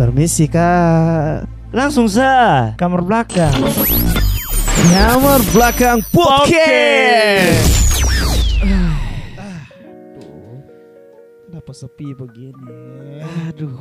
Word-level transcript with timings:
Permisi 0.00 0.48
kak. 0.48 1.44
Langsung 1.76 2.08
sa 2.08 2.72
kamar 2.80 3.04
belakang. 3.04 3.52
Kamar 4.88 5.44
belakang 5.52 6.00
podcast. 6.08 7.68
Kenapa 11.44 11.72
sepi 11.76 12.16
begini? 12.16 13.20
Aduh. 13.52 13.76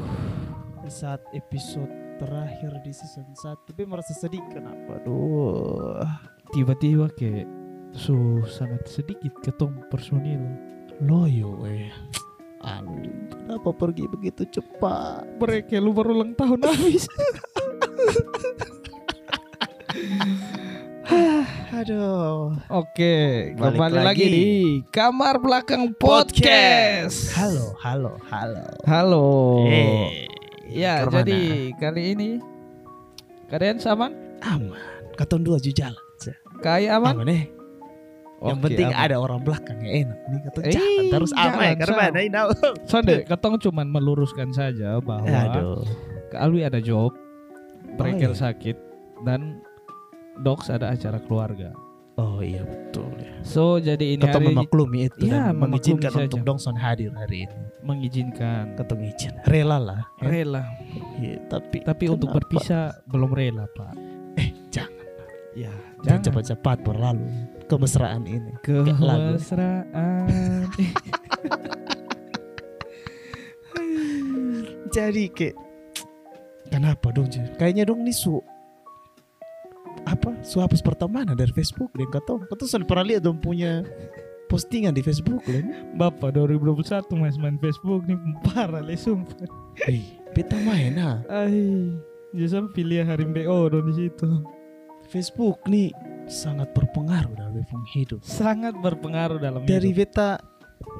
Di 0.84 0.92
saat 0.92 1.24
episode 1.32 1.88
terakhir 2.20 2.84
di 2.84 2.92
season 2.92 3.32
1 3.32 3.68
Tapi 3.72 3.88
merasa 3.88 4.12
sedih 4.12 4.44
kenapa? 4.52 5.00
Aduh 5.00 6.04
tiba-tiba 6.50 7.14
kayak 7.14 7.46
su 7.94 8.42
sangat 8.50 8.90
sedikit 8.90 9.34
ketong 9.46 9.86
personil 9.94 10.42
Loyo 11.00 11.62
eh 11.70 11.94
Aduh 12.60 13.08
Kenapa 13.50 13.70
pergi 13.74 14.06
begitu 14.06 14.44
cepat? 14.46 15.26
mereka 15.42 15.82
lu 15.82 15.90
baru 15.90 16.22
ulang 16.22 16.38
tahun 16.38 16.60
habis. 16.70 17.10
Aduh. 21.74 22.54
Oke 22.70 23.16
Balik 23.56 23.80
kembali 23.80 23.98
lagi. 23.98 24.06
lagi. 24.06 24.28
di 24.30 24.48
kamar 24.92 25.40
belakang 25.42 25.96
podcast. 25.98 27.34
Halo, 27.34 27.74
halo, 27.82 28.14
halo. 28.30 28.66
Halo. 28.86 29.28
Eh, 29.66 30.28
ya 30.70 31.08
ke 31.08 31.10
mana? 31.10 31.18
jadi 31.24 31.40
kali 31.80 32.02
ini 32.14 32.30
kalian 33.50 33.80
sama? 33.82 34.12
Aman. 34.46 34.78
Katon 35.18 35.42
dua 35.42 35.58
jujal 35.58 35.96
kayak 36.60 37.00
aman? 37.00 37.16
Aman 37.16 37.30
eh 37.32 37.44
Yang 38.40 38.56
Oke, 38.56 38.66
penting 38.66 38.88
aman. 38.88 39.04
ada 39.04 39.16
orang 39.18 39.40
belakang 39.42 39.78
yang 39.80 39.94
enak 40.08 40.20
Nih 40.26 40.40
katon 40.42 40.62
Eh, 40.62 40.72
jangan 40.72 41.04
terus 41.10 41.32
aman 41.34 41.44
jangan, 41.44 41.76
Karena 41.76 41.92
Sam. 41.92 42.04
mana 42.08 42.20
ini 42.22 42.38
Sonde, 42.84 43.16
ketong 43.30 43.56
cuman 43.60 43.88
meluruskan 43.90 44.50
saja 44.50 44.90
bahwa 45.00 45.28
Aduh 45.28 45.84
Kak 46.30 46.40
Alwi 46.40 46.62
ada 46.62 46.80
job, 46.80 47.12
Brekel 47.96 48.32
iya. 48.32 48.38
sakit, 48.38 48.78
dan 49.22 49.60
Docs 50.38 50.70
ada 50.70 50.88
acara 50.90 51.20
keluarga. 51.20 51.76
Oh 52.16 52.40
iya 52.40 52.62
betul 52.62 53.12
ya 53.16 53.32
So 53.42 53.76
jadi 53.76 54.14
ini 54.14 54.22
Ketong 54.22 54.44
hari 54.46 54.52
memaklumi 54.54 55.00
itu 55.06 55.24
Iya, 55.26 55.50
dan 55.50 55.56
mengizinkan 55.56 56.12
memaklumi 56.12 56.28
untuk 56.28 56.40
saja. 56.40 56.48
Dongson 56.48 56.76
hadir 56.76 57.12
hari 57.12 57.38
ini. 57.44 57.58
mengizinkan 57.82 58.64
Ketong 58.76 59.02
izin. 59.04 59.34
Rela 59.44 59.78
lah. 59.80 60.02
ya. 60.16 60.28
rela, 60.28 60.64
Iya, 61.16 61.44
tapi 61.48 61.80
tapi 61.82 62.06
untuk 62.08 62.28
kenapa? 62.28 62.40
berpisah 62.40 62.84
belum 63.04 63.32
rela 63.32 63.68
pak. 63.70 63.92
Eh 64.36 64.52
jangan, 64.70 65.08
Ya, 65.56 65.72
jangan 66.02 66.22
cepat-cepat 66.24 66.84
berlalu 66.86 67.26
kemesraan 67.70 68.26
ini. 68.26 68.52
Kemesraan. 68.66 70.26
Jadi 74.90 75.30
kayak 75.30 75.56
kenapa 76.74 77.14
dong? 77.14 77.30
Kayaknya 77.62 77.86
dong 77.86 78.02
nih 78.02 78.18
su 78.18 78.42
apa 80.10 80.34
su 80.42 80.58
hapus 80.58 80.82
pertemanan 80.82 81.38
dari 81.38 81.54
Facebook 81.54 81.94
dan 81.94 82.10
ketong. 82.10 82.50
Ketong 82.50 82.70
sudah 82.70 82.88
pernah 82.90 83.06
lihat 83.06 83.22
dong 83.22 83.38
punya 83.38 83.86
postingan 84.50 84.98
di 84.98 85.06
Facebook 85.06 85.46
kan? 85.46 85.94
Bapak 85.94 86.34
2021 86.34 87.06
mas 87.22 87.38
main 87.38 87.62
Facebook 87.62 88.02
nih 88.10 88.18
parah 88.50 88.82
le 88.82 88.98
sumpah. 88.98 89.46
Eh, 89.86 90.02
beta 90.34 90.58
main 90.66 90.98
ha. 90.98 91.22
Ay, 91.30 91.94
justru 92.34 92.66
pilih 92.74 93.06
hari 93.06 93.30
BO 93.30 93.70
dong 93.70 93.86
di 93.94 94.10
situ. 94.10 94.42
Facebook 95.14 95.62
nih 95.70 95.94
sangat 96.30 96.70
berpengaruh 96.72 97.34
dalam 97.34 97.52
beta 97.52 97.76
hidup. 97.90 98.20
Sangat 98.22 98.78
berpengaruh 98.78 99.42
dalam 99.42 99.66
Dari 99.66 99.90
hidup. 99.90 100.00
beta 100.08 100.30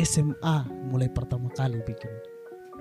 SMA 0.02 0.58
mulai 0.86 1.08
pertama 1.08 1.48
kali 1.50 1.80
bikin 1.84 2.10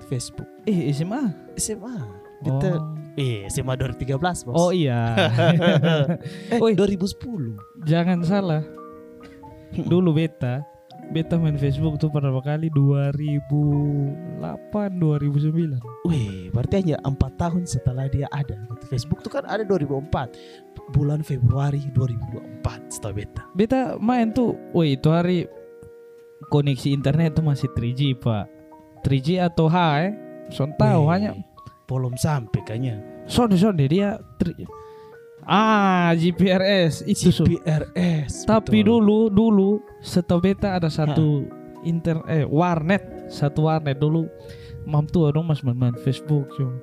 Facebook. 0.05 0.49
eh 0.65 0.89
SMA. 0.89 1.29
SMA. 1.55 1.95
Beta 2.39 2.79
Oh. 2.79 2.95
eh 3.15 3.43
SMA 3.47 3.75
2013, 3.75 4.17
Bos. 4.43 4.55
Oh 4.55 4.71
iya. 4.71 5.13
eh, 6.51 6.57
Oi. 6.57 6.73
2010. 6.73 7.59
Jangan 7.83 8.23
salah. 8.23 8.63
Dulu 9.69 10.15
beta, 10.15 10.63
beta 11.09 11.35
main 11.35 11.53
Facebook 11.53 11.99
tuh 11.99 12.09
pertama 12.09 12.39
kali 12.39 12.71
2008 12.71 14.39
2009. 14.97 15.77
Wih, 16.07 16.49
berarti 16.49 16.73
hanya 16.79 16.97
empat 17.03 17.35
tahun 17.37 17.67
setelah 17.67 18.07
dia 18.07 18.25
ada. 18.31 18.55
Facebook 18.87 19.19
tuh 19.19 19.29
kan 19.29 19.43
ada 19.45 19.61
2004. 19.61 20.68
Bulan 20.89 21.21
Februari 21.21 21.81
2024 21.93 22.89
setahu 22.89 23.13
beta. 23.21 23.43
Beta 23.53 23.95
main 24.01 24.33
tuh, 24.33 24.57
woi 24.73 24.97
itu 24.97 25.09
hari 25.13 25.45
koneksi 26.49 26.89
internet 26.95 27.37
tuh 27.37 27.45
masih 27.45 27.69
3G 27.77 28.17
pak. 28.17 28.49
3G 29.05 29.39
atau 29.39 29.69
H 29.69 29.77
eh? 30.03 30.11
Son 30.49 30.73
tahu 30.75 31.05
hanya 31.13 31.37
belum 31.85 32.17
sampai 32.17 32.61
kayaknya. 32.65 33.01
sonde 33.29 33.57
sonde 33.61 33.85
dia 33.85 34.17
tri- 34.41 34.65
ah 35.45 36.09
GPRS 36.17 37.05
itu 37.05 37.29
so. 37.29 37.45
GPRS. 37.45 38.49
Tapi 38.49 38.81
betul. 38.81 39.05
dulu 39.05 39.19
dulu 39.29 39.69
setahu 40.01 40.41
beta 40.41 40.77
ada 40.77 40.89
satu 40.89 41.45
inter 41.85 42.19
eh 42.25 42.43
warnet 42.43 43.29
satu 43.29 43.69
warnet 43.69 44.01
dulu 44.01 44.25
mam 44.89 45.05
tua 45.05 45.29
dong 45.29 45.45
mas 45.45 45.61
main, 45.61 45.77
main 45.77 45.95
Facebook 46.01 46.49
yo. 46.57 46.73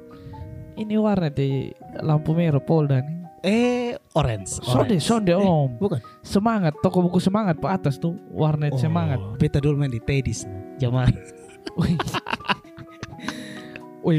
Ini 0.79 0.95
warnet 1.01 1.35
di 1.35 1.73
lampu 2.05 2.37
merah 2.37 2.63
Polda 2.63 3.01
nih. 3.03 3.16
Eh 3.47 3.95
orange. 4.13 4.59
Sonde 4.59 4.99
orange. 4.99 5.01
sonde 5.01 5.33
Eh, 5.33 5.39
om. 5.39 5.71
bukan. 5.79 6.03
Semangat 6.21 6.75
toko 6.83 7.07
buku 7.07 7.23
semangat 7.23 7.57
pak 7.57 7.79
atas 7.79 7.97
tuh 7.97 8.19
warnet 8.29 8.75
Oh, 8.75 8.81
semangat. 8.83 9.23
Beta 9.39 9.63
dulu 9.63 9.79
main 9.79 9.89
di 9.89 10.03
Tedis. 10.03 10.43
Zaman. 10.77 11.15
Wih. 11.79 11.95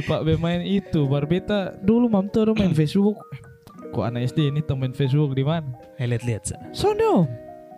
Pak 0.03 0.23
bermain 0.23 0.63
itu 0.63 1.07
bar 1.07 1.27
beta 1.27 1.75
dulu 1.79 2.07
mam 2.07 2.31
dong 2.31 2.55
main 2.55 2.71
Facebook. 2.79 3.19
Kok 3.91 4.03
anak 4.03 4.31
SD 4.31 4.51
ini 4.51 4.59
temen 4.63 4.91
Facebook 4.91 5.31
di 5.31 5.43
mana? 5.43 5.67
Eh, 5.95 6.07
lihat-lihat. 6.07 6.71
Sonde 6.75 7.03
om. 7.07 7.27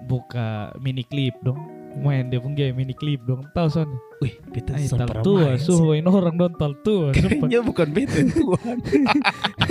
Buka 0.10 0.74
mini 0.82 1.06
clip 1.06 1.38
dong. 1.46 1.58
Main 2.00 2.32
dia 2.32 2.40
pun 2.40 2.56
game 2.56 2.74
mini 2.74 2.96
clip 2.96 3.20
dong. 3.28 3.44
Tahu 3.52 3.68
sonde. 3.68 3.98
Wih, 4.24 4.40
beta 4.52 4.76
Ay, 4.76 4.88
tal 4.88 5.24
tua, 5.24 5.56
sih. 5.60 5.68
suhuin 5.68 6.08
orang 6.08 6.36
dong 6.40 6.56
tal 6.56 6.74
tua. 6.80 7.12
Kayaknya 7.16 7.60
bukan 7.60 7.88
beta 7.92 8.20
Tuhan. 8.24 8.78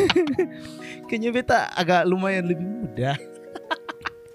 Kayaknya 1.08 1.30
beta 1.32 1.58
agak 1.72 2.04
lumayan 2.04 2.48
lebih 2.48 2.64
muda. 2.64 3.16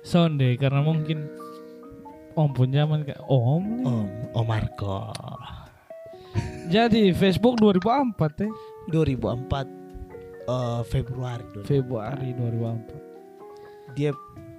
Sonde 0.03 0.57
karena 0.57 0.83
mungkin 0.83 1.29
Om 2.33 2.49
pun 2.49 2.73
zaman 2.73 3.05
kayak 3.05 3.21
Om. 3.29 3.63
Om, 3.85 4.07
Om 4.33 4.45
Marco. 4.45 5.13
Jadi 6.65 7.13
Facebook 7.13 7.61
2004 7.61 8.41
ya. 8.41 8.49
2004 8.89 9.69
eh, 10.49 10.81
Februari. 10.89 11.45
2004. 11.61 11.69
Februari 11.69 12.29
2004. 12.33 13.93
Dia 13.93 14.11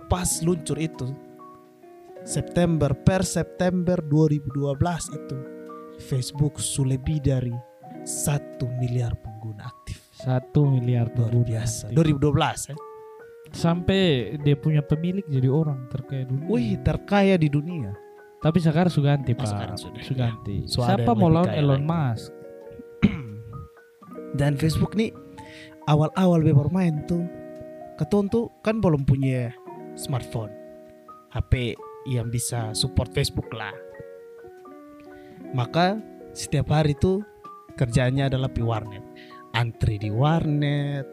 pas 0.06 0.28
luncur 0.47 0.78
itu 0.78 1.11
September 2.25 2.91
per 2.97 3.23
September 3.23 4.01
2012 4.01 4.81
itu 5.12 5.37
Facebook 6.01 6.57
sudah 6.57 6.97
lebih 6.97 7.21
dari 7.21 7.53
satu 8.03 8.67
miliar 8.81 9.12
pengguna 9.17 9.69
aktif. 9.69 10.01
Satu 10.12 10.65
miliar 10.67 11.12
Luar 11.12 11.31
biasa. 11.45 11.93
aktif. 11.93 11.97
2012 11.97 12.73
ya. 12.73 12.77
Sampai 13.55 14.01
dia 14.43 14.57
punya 14.59 14.83
pemilik 14.83 15.23
jadi 15.25 15.47
orang 15.47 15.87
terkaya 15.87 16.25
dunia. 16.27 16.49
Wih, 16.49 16.75
terkaya 16.83 17.37
di 17.37 17.47
dunia. 17.47 17.95
Tapi 18.41 18.59
sekarang 18.59 18.91
sudah 18.91 19.15
ganti 19.15 19.33
Oh, 19.33 19.39
pak. 19.39 19.47
sekarang 19.47 19.77
sudah, 19.79 20.01
Sudah 20.03 20.27
ya. 20.27 20.33
ganti. 20.33 20.56
Ada 20.65 20.73
Siapa 20.75 21.11
mau 21.15 21.29
lawan 21.31 21.53
Elon 21.55 21.81
lagi. 21.81 21.87
Musk? 21.87 22.29
Dan 24.35 24.59
Facebook 24.59 24.99
nih 24.99 25.15
awal-awal 25.87 26.43
bermain 26.43 27.06
tuh 27.06 27.23
keton 27.95 28.27
tuh 28.27 28.51
kan 28.61 28.83
belum 28.83 29.06
punya 29.06 29.55
smartphone. 29.95 30.51
HP 31.31 31.79
yang 32.07 32.29
bisa 32.29 32.73
support 32.73 33.11
Facebook 33.13 33.49
lah. 33.51 33.73
Maka 35.55 35.99
setiap 36.35 36.73
hari 36.73 36.99
tuh 36.99 37.23
kerjaannya 37.75 38.27
adalah 38.27 38.51
di 38.51 38.63
warnet. 38.63 39.05
Antri 39.55 39.97
di 39.97 40.11
warnet. 40.11 41.06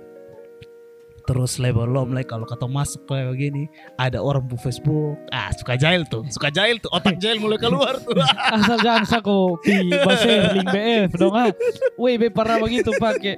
Terus 1.21 1.61
label 1.61 1.85
lom 1.85 2.17
like 2.17 2.25
kalau 2.25 2.49
kata 2.49 2.65
masuk 2.65 3.05
kayak 3.05 3.37
gini 3.37 3.69
ada 3.93 4.17
orang 4.17 4.41
bu 4.41 4.57
Facebook 4.57 5.21
ah 5.29 5.53
suka 5.53 5.77
jahil 5.77 6.01
tuh 6.09 6.25
suka 6.25 6.49
jahil 6.49 6.81
tuh 6.81 6.89
otak 6.89 7.21
jahil 7.21 7.37
mulai 7.37 7.61
keluar 7.61 8.01
tuh 8.01 8.17
Asal 8.57 8.81
jangan 8.81 9.05
sako 9.05 9.53
pi 9.61 9.93
baser 10.01 10.49
link 10.57 10.65
BF 10.73 11.13
dong 11.13 11.37
ah. 11.37 11.53
Wih, 11.93 12.17
be 12.17 12.33
pernah 12.33 12.57
begitu 12.57 12.89
pakai. 12.97 13.37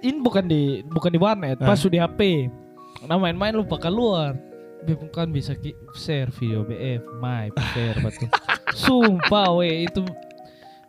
Ini 0.00 0.18
bukan 0.24 0.48
di 0.48 0.80
bukan 0.88 1.12
di 1.12 1.20
warnet, 1.20 1.60
pas 1.60 1.76
Ah. 1.76 1.84
di 1.84 2.00
HP. 2.00 2.20
Nah 3.04 3.20
main-main 3.20 3.52
lupa 3.52 3.76
keluar. 3.76 4.32
Be 4.84 4.92
bukan 4.92 5.32
bisa 5.32 5.56
ki 5.56 5.72
share 5.96 6.28
video 6.34 6.66
BF, 6.66 7.02
my 7.22 7.48
share 7.72 7.96
betul. 8.02 8.28
Sumpah 8.76 9.56
weh 9.56 9.88
itu 9.88 10.04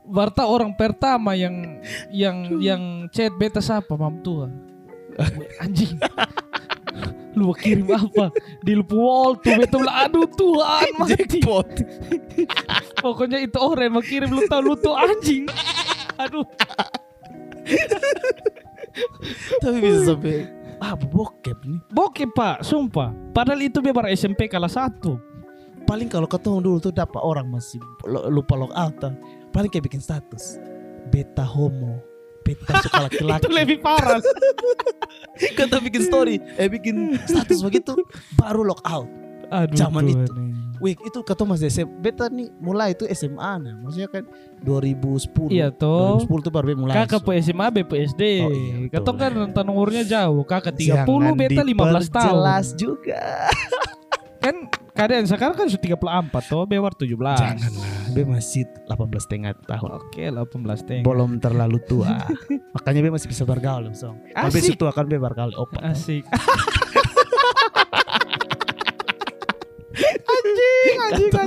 Barta 0.07 0.47
orang 0.47 0.71
pertama 0.71 1.35
yang 1.35 1.83
yang 2.07 2.63
yang 2.63 2.83
chat 3.11 3.27
beta 3.35 3.59
siapa 3.59 3.91
mam 3.99 4.23
tua. 4.23 4.47
Anjing. 5.59 5.99
Lu 7.35 7.51
kirim 7.51 7.91
apa? 7.91 8.31
Di 8.63 8.73
lupa 8.73 8.95
wall 8.95 9.35
tuh 9.43 9.53
bilang 9.59 9.91
aduh 9.91 10.25
Tuhan 10.25 10.89
mati. 10.97 11.37
jackpot 11.37 11.69
Pokoknya 13.03 13.43
itu 13.43 13.59
orang 13.59 13.93
mau 13.93 14.01
kirim 14.01 14.31
lu 14.31 14.47
tahu 14.47 14.73
lu 14.73 14.75
tuh 14.79 14.95
anjing. 14.95 15.45
Aduh. 16.17 16.47
Tapi 19.61 19.77
bisa 19.83 19.99
sampai 20.07 20.49
ah 20.81 20.93
bokep 20.95 21.57
nih. 21.65 21.79
Bokep 21.93 22.29
pak, 22.33 22.61
sumpah. 22.61 23.13
Padahal 23.33 23.61
itu 23.65 23.81
bebar 23.81 24.09
SMP 24.13 24.49
kelas 24.49 24.77
1 24.77 25.27
Paling 25.87 26.11
kalau 26.11 26.27
ketemu 26.27 26.59
dulu 26.59 26.77
tuh 26.83 26.91
dapat 26.91 27.23
orang 27.23 27.47
masih 27.47 27.79
lupa 28.27 28.59
log 28.59 28.75
out. 28.75 28.99
Paling 29.55 29.71
kayak 29.71 29.87
bikin 29.87 30.03
status. 30.03 30.59
Beta 31.07 31.47
homo. 31.47 32.03
Beta 32.43 32.83
suka 32.83 32.97
laki-laki. 33.07 33.47
Itu 33.47 33.51
lebih 33.55 33.77
parah. 33.79 34.19
Kata 35.55 35.79
bikin 35.79 36.03
story, 36.03 36.43
eh 36.59 36.67
bikin 36.67 37.15
status 37.23 37.63
begitu, 37.63 37.95
baru 38.35 38.67
log 38.67 38.83
out. 38.83 39.07
Aduh, 39.47 39.79
Zaman 39.79 40.11
itu. 40.11 40.31
Wih, 40.77 40.93
itu 40.93 41.19
kata 41.21 41.41
Mas 41.43 41.61
SM, 41.61 41.87
beta 41.97 42.29
nih 42.29 42.53
mulai 42.57 42.93
itu 42.93 43.03
SMA 43.09 43.51
nah. 43.57 43.75
Maksudnya 43.81 44.09
kan 44.09 44.23
2010. 44.61 45.49
Iya 45.49 45.67
toh. 45.73 46.21
2010 46.25 46.45
tuh 46.45 46.51
baru 46.53 46.65
beta 46.69 46.79
mulai. 46.79 46.95
Kakak 47.03 47.21
pe 47.25 47.31
SMA, 47.41 47.65
B 47.73 47.77
pe 47.83 47.95
SD. 48.05 48.23
Oh, 48.45 48.51
iya. 48.53 48.75
Katong 48.93 49.17
kan 49.17 49.31
rentan 49.33 49.65
umurnya 49.67 50.03
jauh. 50.05 50.45
Kakak 50.45 50.77
30, 50.77 50.93
Jangan 50.93 51.33
beta 51.33 51.61
15 51.63 51.65
tahun. 51.65 52.01
diperjelas 52.05 52.67
juga. 52.77 53.21
Kan 54.37 54.69
keadaan 54.95 55.27
sekarang 55.27 55.59
kan 55.59 55.67
sudah 55.67 55.97
34 55.99 56.31
toh, 56.47 56.63
bewar 56.63 56.93
17. 56.95 57.19
Janganlah, 57.19 57.93
be 58.15 58.21
masih 58.23 58.63
18 58.87 59.19
setengah 59.19 59.51
tahun. 59.67 59.89
Oke, 59.99 60.23
18 60.23 60.87
teng. 60.87 61.01
Belum 61.03 61.35
terlalu 61.35 61.83
tua. 61.83 62.23
Makanya 62.71 63.01
be 63.03 63.09
masih 63.11 63.27
bisa 63.27 63.43
bergaul. 63.43 63.91
Kalau 63.91 64.15
be 64.47 64.61
Asik. 64.63 64.79
tua 64.79 64.95
kan 64.95 65.03
be 65.03 65.19
bergaul 65.19 65.51
opa. 65.51 65.91
Asik. 65.91 66.23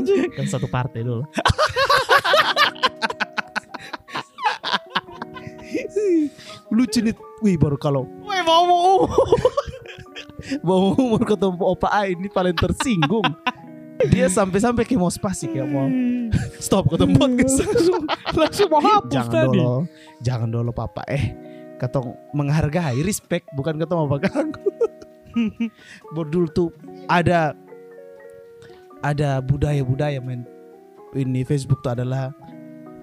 anjing. 0.00 0.30
Kan 0.32 0.46
satu 0.48 0.66
partai 0.66 1.04
dulu. 1.04 1.28
Lucu 6.70 6.98
nih. 7.02 7.14
Wih, 7.40 7.56
baru 7.56 7.80
kalau 7.80 8.04
Woi, 8.20 8.40
mau 8.44 8.62
mau. 8.68 9.08
mau 10.66 10.92
umur 10.92 11.22
ketemu 11.24 11.56
opa 11.62 11.88
A 11.88 12.08
ini 12.08 12.28
paling 12.28 12.56
tersinggung. 12.56 13.24
Dia 14.08 14.32
sampai-sampai 14.32 14.88
kayak 14.88 15.00
mau 15.00 15.12
spasi 15.12 15.48
kayak 15.48 15.68
mau 15.68 15.88
stop 16.56 16.88
ketemu 16.88 17.20
podcast. 17.20 17.60
langsung, 17.60 18.02
langsung 18.32 18.68
mau 18.72 18.80
hapus 18.80 19.12
jangan 19.12 19.32
tadi. 19.32 19.58
dulu, 19.60 19.76
jangan 20.24 20.48
dulu 20.48 20.70
papa 20.72 21.04
eh 21.04 21.24
ketong 21.76 22.16
menghargai 22.36 23.00
respect 23.04 23.48
bukan 23.56 23.76
ketong 23.76 24.08
apa 24.08 24.16
ganggu. 24.24 24.68
Bordul 26.16 26.48
tuh 26.52 26.72
ada 27.08 27.52
ada 29.00 29.40
budaya-budaya 29.40 30.20
men 30.20 30.44
ini 31.16 31.42
Facebook 31.42 31.82
tuh 31.82 31.96
adalah 31.96 32.30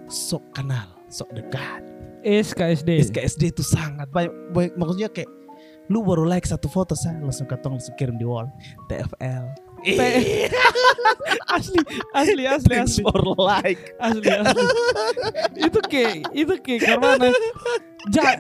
sok 0.08 0.44
kenal, 0.56 0.88
sok 1.12 1.28
dekat. 1.36 1.84
SKSD. 2.24 3.12
SKSD 3.12 3.44
itu 3.56 3.64
sangat 3.64 4.08
banyak, 4.12 4.34
banyak 4.52 4.74
maksudnya 4.80 5.10
kayak 5.12 5.30
lu 5.88 6.04
baru 6.04 6.28
like 6.28 6.44
satu 6.44 6.68
foto 6.68 6.96
saya 6.96 7.20
langsung 7.24 7.48
ketong 7.48 7.80
langsung 7.80 7.96
kirim 7.96 8.16
di 8.20 8.28
wall 8.28 8.48
TFL. 8.92 9.46
Asli, 11.48 11.80
asli, 12.12 12.44
asli, 12.44 12.74
Thanks 12.76 13.00
asli, 13.00 13.04
for 13.08 13.24
like. 13.40 13.96
asli, 14.04 14.26
asli. 14.28 14.66
itu 15.64 15.80
kayak, 15.88 16.28
itu 16.36 16.54
kayak 16.60 16.82
karena 16.84 17.30
ja, 18.12 18.36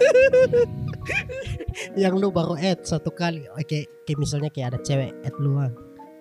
yang 1.96 2.20
lu 2.20 2.34
baru 2.34 2.58
add 2.60 2.84
satu 2.84 3.14
kali 3.14 3.48
oke 3.54 3.80
kayak 4.04 4.20
misalnya 4.20 4.50
kayak 4.52 4.76
ada 4.76 4.80
cewek 4.84 5.14
add 5.24 5.38
lu 5.40 5.56
ah. 5.56 5.72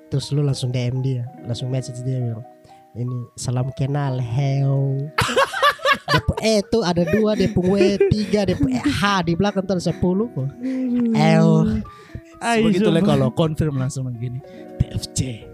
Terus 0.08 0.30
lu 0.30 0.42
langsung 0.42 0.70
DM 0.70 1.02
dia 1.02 1.26
langsung 1.44 1.68
message 1.68 2.00
dia 2.06 2.18
bilang 2.22 2.44
ini 2.96 3.18
salam 3.36 3.68
kenal 3.76 4.16
heo 4.22 4.96
Depo 6.12 6.32
E 6.40 6.62
tuh 6.70 6.86
ada 6.86 7.02
dua 7.02 7.34
Depo 7.34 7.60
W 7.60 7.98
tiga 8.08 8.46
Depo 8.46 8.70
E 8.70 8.78
H 8.78 9.26
di 9.26 9.34
belakang 9.34 9.66
tuh 9.66 9.76
ada 9.76 9.84
sepuluh 9.84 10.30
kok 10.32 10.48
L 11.16 11.82
Begitu 12.36 12.88
lah 12.92 13.00
kalau 13.00 13.32
confirm 13.32 13.80
langsung 13.80 14.12
begini 14.12 14.44
TFC. 14.76 15.48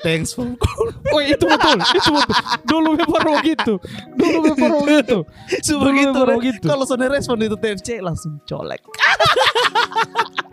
Thanks 0.00 0.32
for 0.32 0.48
call. 0.56 0.88
Oh 1.12 1.20
itu 1.20 1.44
betul, 1.44 1.76
itu 1.80 2.10
betul. 2.12 2.36
Dulu 2.64 2.88
memang 2.96 3.24
begitu, 3.40 3.74
dulu 4.16 4.38
memang 4.56 4.72
begitu. 4.84 5.18
Cuma 5.64 5.90
Dulu 5.90 5.96
gitu. 5.98 6.12
baru 6.16 6.36
Re. 6.38 6.44
gitu. 6.48 6.66
Kalau 6.70 6.84
Sony 6.88 7.06
respon 7.10 7.40
itu 7.44 7.56
TFC 7.58 7.88
langsung 8.00 8.40
colek. 8.48 8.80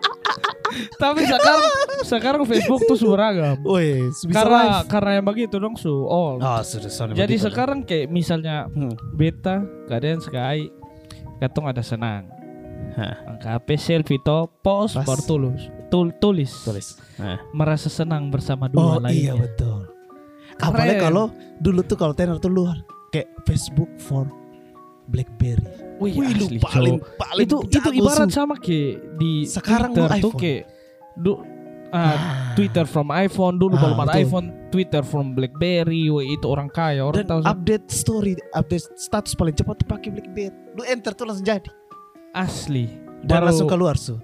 Tapi 0.95 1.21
sekarang, 1.23 1.61
sekarang 2.03 2.41
Facebook 2.43 2.81
tuh 2.83 2.97
beragam. 3.07 3.57
Woi, 3.61 4.07
Karena 4.27 4.81
live. 4.81 4.87
karena 4.87 5.11
yang 5.13 5.25
begitu 5.25 5.55
dong 5.55 5.75
su 5.75 5.89
all. 6.05 6.37
Oh, 6.37 6.59
sudah 6.61 6.87
Sony 6.87 7.11
Jadi 7.11 7.35
begitu. 7.35 7.45
sekarang 7.45 7.79
kayak 7.81 8.07
misalnya 8.07 8.67
Hmm. 8.67 8.93
beta 9.11 9.59
keadaan 9.85 10.19
sekali 10.19 10.69
katong 11.37 11.67
ada 11.67 11.81
senang. 11.81 12.27
Angka 13.27 13.53
HP 13.53 13.67
selfie 13.75 14.17
to 14.19 14.49
post 14.59 14.97
baru 14.97 15.21
tulis. 15.23 15.61
Tul, 15.87 16.09
tulis. 16.13 16.51
tulis. 16.61 16.97
Merasa 17.51 17.87
senang 17.87 18.27
bersama 18.27 18.65
Oh 18.67 18.97
dua 18.97 19.07
iya 19.07 19.31
lainnya. 19.31 19.33
betul. 19.39 19.85
Keren. 20.53 20.67
Apalagi 20.67 20.95
kalau 20.99 21.25
dulu 21.57 21.79
tuh 21.81 21.93
kalau 21.95 22.11
tenar 22.11 22.37
tuh 22.37 22.49
luar 22.49 22.81
kayak 23.07 23.29
Facebook 23.45 23.87
for 23.97 24.25
BlackBerry. 25.07 25.86
Wih, 25.97 26.13
Wih, 26.13 26.29
lu 26.37 26.45
asli, 26.45 26.57
paling 26.61 26.95
paling 27.17 27.45
itu 27.49 27.57
itu 27.67 27.89
ibarat 27.91 28.29
Su. 28.29 28.37
sama 28.37 28.53
kayak 28.55 29.17
di 29.17 29.49
Sekarang 29.49 29.91
Twitter 29.97 30.21
tuh 30.21 30.33
kayak 30.37 30.63
du, 31.17 31.31
ah, 31.89 31.97
Ah. 31.97 32.13
Twitter 32.53 32.85
from 32.85 33.09
iPhone 33.09 33.57
dulu 33.57 33.73
Ah, 33.73 34.05
iPhone 34.13 34.53
Twitter 34.69 35.01
from 35.01 35.33
BlackBerry 35.33 36.11
wih, 36.11 36.35
itu 36.35 36.45
orang 36.45 36.67
kaya 36.67 37.01
orang 37.01 37.23
Dan 37.23 37.25
tahu 37.25 37.39
update 37.47 37.87
story, 37.89 38.35
update 38.51 38.85
status 38.93 39.33
paling 39.33 39.55
cepat 39.55 39.81
tuh 39.81 39.87
pakai 39.87 40.09
BlackBerry. 40.11 40.53
Lu 40.75 40.83
enter 40.85 41.15
tuh 41.15 41.25
langsung 41.25 41.47
jadi. 41.47 41.69
asli 42.31 42.85
Dan 43.23 43.41
baru 43.41 43.45
langsung 43.49 43.65
keluar 43.65 43.95
su. 43.97 44.19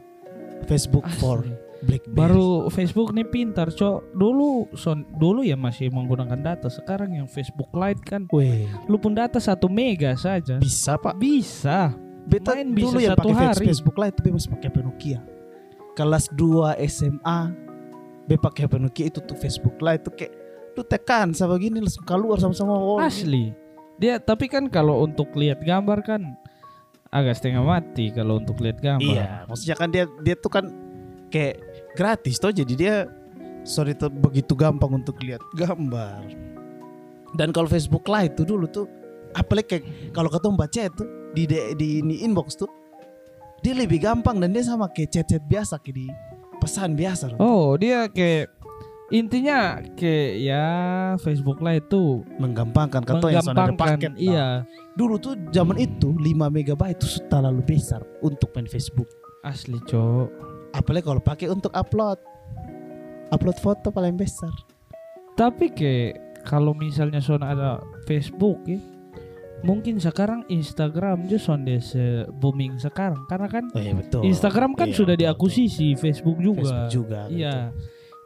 Facebook 0.69 1.07
for 1.17 1.41
BlackBerry. 1.83 2.15
baru 2.15 2.49
Facebook 2.71 3.11
nih 3.11 3.27
pintar 3.27 3.67
cok 3.69 4.15
dulu 4.15 4.71
son 4.79 5.03
dulu 5.19 5.43
ya 5.43 5.59
masih 5.59 5.91
menggunakan 5.91 6.39
data 6.39 6.71
sekarang 6.71 7.19
yang 7.19 7.27
Facebook 7.27 7.69
Lite 7.75 8.01
kan 8.03 8.25
Weh, 8.31 8.65
lu 8.87 8.95
pun 8.95 9.11
data 9.11 9.37
satu 9.37 9.67
mega 9.67 10.15
saja 10.15 10.57
bisa 10.57 10.95
pak. 10.95 11.19
bisa 11.19 11.91
Beta 12.23 12.55
Main 12.55 12.71
dulu 12.71 13.03
bisa 13.03 13.03
yang 13.03 13.19
satu 13.19 13.27
pakai 13.27 13.35
hari. 13.35 13.65
Facebook 13.67 13.95
Lite 13.99 14.15
tapi 14.15 14.29
masih 14.31 14.49
pakai 14.55 14.79
Nokia. 14.79 15.19
Kelas 15.93 16.25
2 16.31 16.79
SMA, 16.87 17.39
be 18.31 18.39
pakai 18.39 18.63
HP 18.65 18.73
Nokia 18.79 19.05
itu 19.11 19.19
tuh 19.19 19.35
Facebook 19.35 19.75
Lite 19.83 20.07
tuh 20.07 20.15
kayak 20.15 20.33
lu 20.73 20.81
tekan 20.87 21.35
sama 21.35 21.59
gini 21.59 21.83
langsung 21.83 22.07
keluar 22.07 22.39
sama-sama. 22.39 22.79
Oh, 22.79 22.97
asli 22.97 23.51
dia 23.97 24.17
tapi 24.17 24.49
kan 24.49 24.67
kalau 24.67 25.05
untuk 25.05 25.31
lihat 25.37 25.61
gambar 25.61 25.99
kan 26.01 26.21
agak 27.13 27.37
setengah 27.37 27.61
mati 27.61 28.09
kalau 28.09 28.41
untuk 28.41 28.57
lihat 28.57 28.81
gambar 28.81 29.05
Iya, 29.05 29.45
maksudnya 29.45 29.75
kan 29.77 29.89
dia 29.93 30.05
dia 30.25 30.33
tuh 30.33 30.49
kan 30.49 30.65
kayak 31.29 31.61
gratis 31.93 32.41
toh 32.41 32.53
jadi 32.53 32.73
dia 32.73 32.95
sorry 33.63 33.95
tuh 33.95 34.11
begitu 34.11 34.53
gampang 34.53 35.01
untuk 35.01 35.17
lihat 35.23 35.41
gambar. 35.55 36.27
Dan 37.33 37.49
kalau 37.49 37.65
Facebook 37.65 38.05
Lite 38.05 38.37
tuh 38.37 38.45
dulu 38.45 38.65
tuh 38.69 38.85
apalagi 39.33 39.81
kayak 39.81 39.83
kalau 40.13 40.29
ketemu 40.29 40.55
baca 40.55 40.81
itu 40.85 41.03
di 41.33 41.43
di, 41.49 41.57
di 41.73 41.87
ini 42.05 42.15
inbox 42.21 42.53
tuh 42.53 42.69
dia 43.65 43.73
lebih 43.73 44.03
gampang 44.03 44.37
dan 44.37 44.53
dia 44.53 44.61
sama 44.61 44.91
kayak 44.91 45.09
chat-chat 45.09 45.41
biasa 45.49 45.81
kayak 45.81 45.97
di 45.97 46.05
pesan 46.61 46.93
biasa. 46.93 47.33
oh 47.41 47.73
dia 47.73 48.05
kayak 48.05 48.53
intinya 49.09 49.81
kayak 49.97 50.31
ya 50.37 50.65
Facebook 51.17 51.57
Lite 51.57 51.89
tuh 51.89 52.21
menggampangkan 52.37 53.01
kata 53.01 53.33
yang 53.33 53.45
menggampangkan 53.49 53.97
paket. 53.97 54.13
Nah, 54.13 54.21
iya 54.21 54.47
Dulu 54.93 55.17
tuh 55.17 55.33
zaman 55.49 55.81
itu 55.81 56.13
5 56.13 56.53
megabyte 56.53 57.01
itu 57.01 57.17
sudah 57.17 57.41
terlalu 57.41 57.65
besar 57.65 58.05
untuk 58.21 58.53
main 58.53 58.69
Facebook. 58.69 59.09
asli 59.43 59.75
cok 59.75 60.52
Apalagi 60.73 61.05
kalau 61.05 61.21
pakai 61.21 61.47
untuk 61.47 61.69
upload. 61.71 62.17
Upload 63.29 63.57
foto 63.57 63.89
paling 63.89 64.13
besar. 64.13 64.51
Tapi 65.33 65.69
kayak 65.69 66.43
kalau 66.43 66.73
misalnya 66.73 67.17
Sona 67.17 67.49
ada 67.49 67.69
Facebook 68.03 68.61
ya, 68.67 68.77
mungkin 69.61 69.97
sekarang 69.97 70.45
Instagram 70.45 71.25
juga 71.25 71.39
sonde 71.39 71.79
se 71.79 72.27
booming 72.29 72.77
sekarang 72.77 73.23
karena 73.25 73.47
kan 73.47 73.63
Oh 73.71 73.79
iya 73.79 73.93
betul. 73.95 74.21
Instagram 74.23 74.75
kan 74.75 74.91
Iya, 74.91 74.97
sudah 74.97 75.15
betul, 75.15 75.23
diakuisisi 75.25 75.87
Facebook 75.95 76.37
juga. 76.37 76.61
Facebook 76.61 76.89
juga. 76.91 77.21
Iya. 77.27 77.71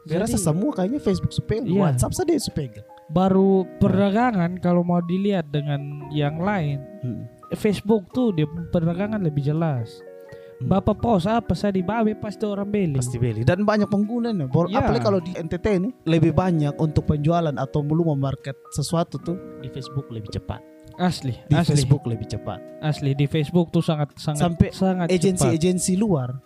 Gue 0.02 0.16
rasa 0.18 0.36
semua 0.36 0.72
kayaknya 0.72 1.00
Facebook 1.00 1.32
supaya 1.32 1.60
Iya. 1.62 1.78
WhatsApp 1.78 2.12
saja 2.14 2.32
supaya. 2.38 2.80
baru 3.08 3.64
perdagangan 3.80 4.60
kalau 4.60 4.84
mau 4.84 5.00
dilihat 5.00 5.48
dengan 5.48 5.80
yang 6.12 6.36
lain, 6.36 6.76
Hmm. 7.00 7.24
Facebook 7.56 8.04
tuh 8.10 8.36
dia 8.36 8.44
perdagangan 8.68 9.16
lebih 9.16 9.40
jelas. 9.42 9.88
Hmm. 10.58 10.66
Bapak 10.68 10.98
post 10.98 11.24
apa 11.24 11.54
saya 11.54 11.70
di 11.70 11.80
babe 11.80 12.14
pasti 12.14 12.42
orang 12.42 12.66
beli. 12.66 12.98
Pasti 12.98 13.14
beli 13.14 13.46
dan 13.46 13.62
banyak 13.62 13.86
penggunanya. 13.86 14.46
Bor- 14.46 14.66
Iya. 14.66 14.82
Apalagi 14.82 15.04
kalau 15.04 15.20
di 15.20 15.30
NTT 15.30 15.66
ini 15.72 15.90
lebih 16.04 16.32
banyak 16.32 16.74
untuk 16.76 17.06
penjualan 17.06 17.54
atau 17.54 17.78
belum 17.80 18.10
memarket 18.12 18.58
sesuatu 18.68 19.18
tuh 19.18 19.38
di 19.58 19.68
Facebook 19.68 20.10
lebih 20.10 20.28
cepat. 20.28 20.58
Asli, 20.98 21.30
Di 21.46 21.54
asli, 21.54 21.78
Facebook 21.78 22.02
lebih 22.04 22.26
cepat. 22.26 22.58
asli 22.82 23.14
di 23.14 23.24
Facebook 23.24 23.70
tuh 23.70 23.78
sangat 23.78 24.10
sangat 24.16 24.42
Sampai 24.42 24.68
sangat 24.70 25.06
cepat. 25.06 25.14
Agensi-agensi 25.16 25.94
luar 25.94 26.42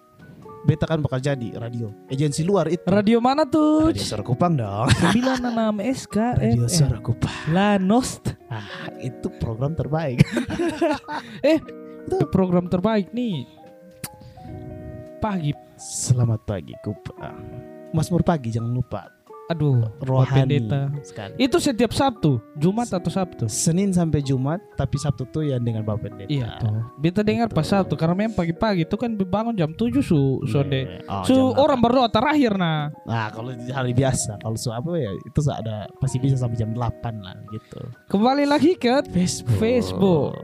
beta 0.62 0.84
kan 0.84 1.00
bakal 1.00 1.18
jadi 1.18 1.56
radio. 1.56 1.88
Agensi 2.06 2.44
luar 2.44 2.68
itu 2.68 2.84
Radio 2.84 3.16
mana 3.18 3.42
tuh? 3.42 3.88
Radio 3.88 4.04
Suara 4.04 4.20
Kupang 4.20 4.54
dong. 4.54 4.92
96 5.08 5.80
SK 5.80 6.16
Radio 6.36 6.62
FM. 6.62 6.76
Suara 6.84 6.98
Kupang. 7.00 7.34
Lanost. 7.48 8.36
Ah, 8.46 8.62
itu 8.98 9.32
program 9.40 9.72
terbaik. 9.72 10.20
Program 12.28 12.66
terbaik 12.66 13.10
nih. 13.10 13.46
Pagi. 15.22 15.54
Selamat 15.78 16.42
pagi 16.42 16.74
Kupang. 16.82 17.38
Masmur 17.94 18.26
pagi 18.26 18.50
jangan 18.50 18.74
lupa. 18.74 19.06
Aduh, 19.50 19.84
Rohani 20.00 20.64
sekali. 21.04 21.36
Itu 21.36 21.60
setiap 21.60 21.92
Sabtu, 21.92 22.40
Jumat 22.56 22.88
atau 22.88 23.12
Sabtu? 23.12 23.44
Senin 23.52 23.92
sampai 23.92 24.24
Jumat, 24.24 24.58
tapi 24.80 24.96
Sabtu 24.96 25.28
tuh 25.28 25.44
ya 25.44 25.60
dengan 25.60 25.84
Bapak 25.84 26.08
Pendeta. 26.08 26.30
Iya 26.32 26.56
toh. 26.56 26.88
Beta 26.96 27.20
dengar 27.20 27.52
pas 27.52 27.68
Sabtu 27.68 27.92
karena 27.94 28.16
memang 28.16 28.32
pagi-pagi 28.32 28.88
itu 28.88 28.96
kan 28.96 29.12
bangun 29.12 29.52
jam 29.54 29.70
7 29.76 30.00
su 30.00 30.40
sonde. 30.48 31.04
Oh, 31.04 31.22
Su 31.22 31.36
orang 31.54 31.78
berdoa 31.78 32.08
terakhir 32.08 32.56
nah. 32.56 32.88
Nah 33.04 33.28
kalau 33.30 33.52
hari 33.54 33.92
biasa 33.92 34.40
kalau 34.40 34.56
su 34.56 34.72
apa 34.72 34.88
ya 34.96 35.12
itu 35.12 35.38
ada 35.52 35.86
pasti 36.00 36.16
bisa 36.16 36.40
sampai 36.40 36.56
jam 36.56 36.72
8 36.72 37.22
lah 37.22 37.36
gitu. 37.52 37.80
Kembali 38.08 38.48
lagi 38.48 38.74
ke 38.74 39.04
Facebook. 39.12 39.58
Facebook. 39.60 40.34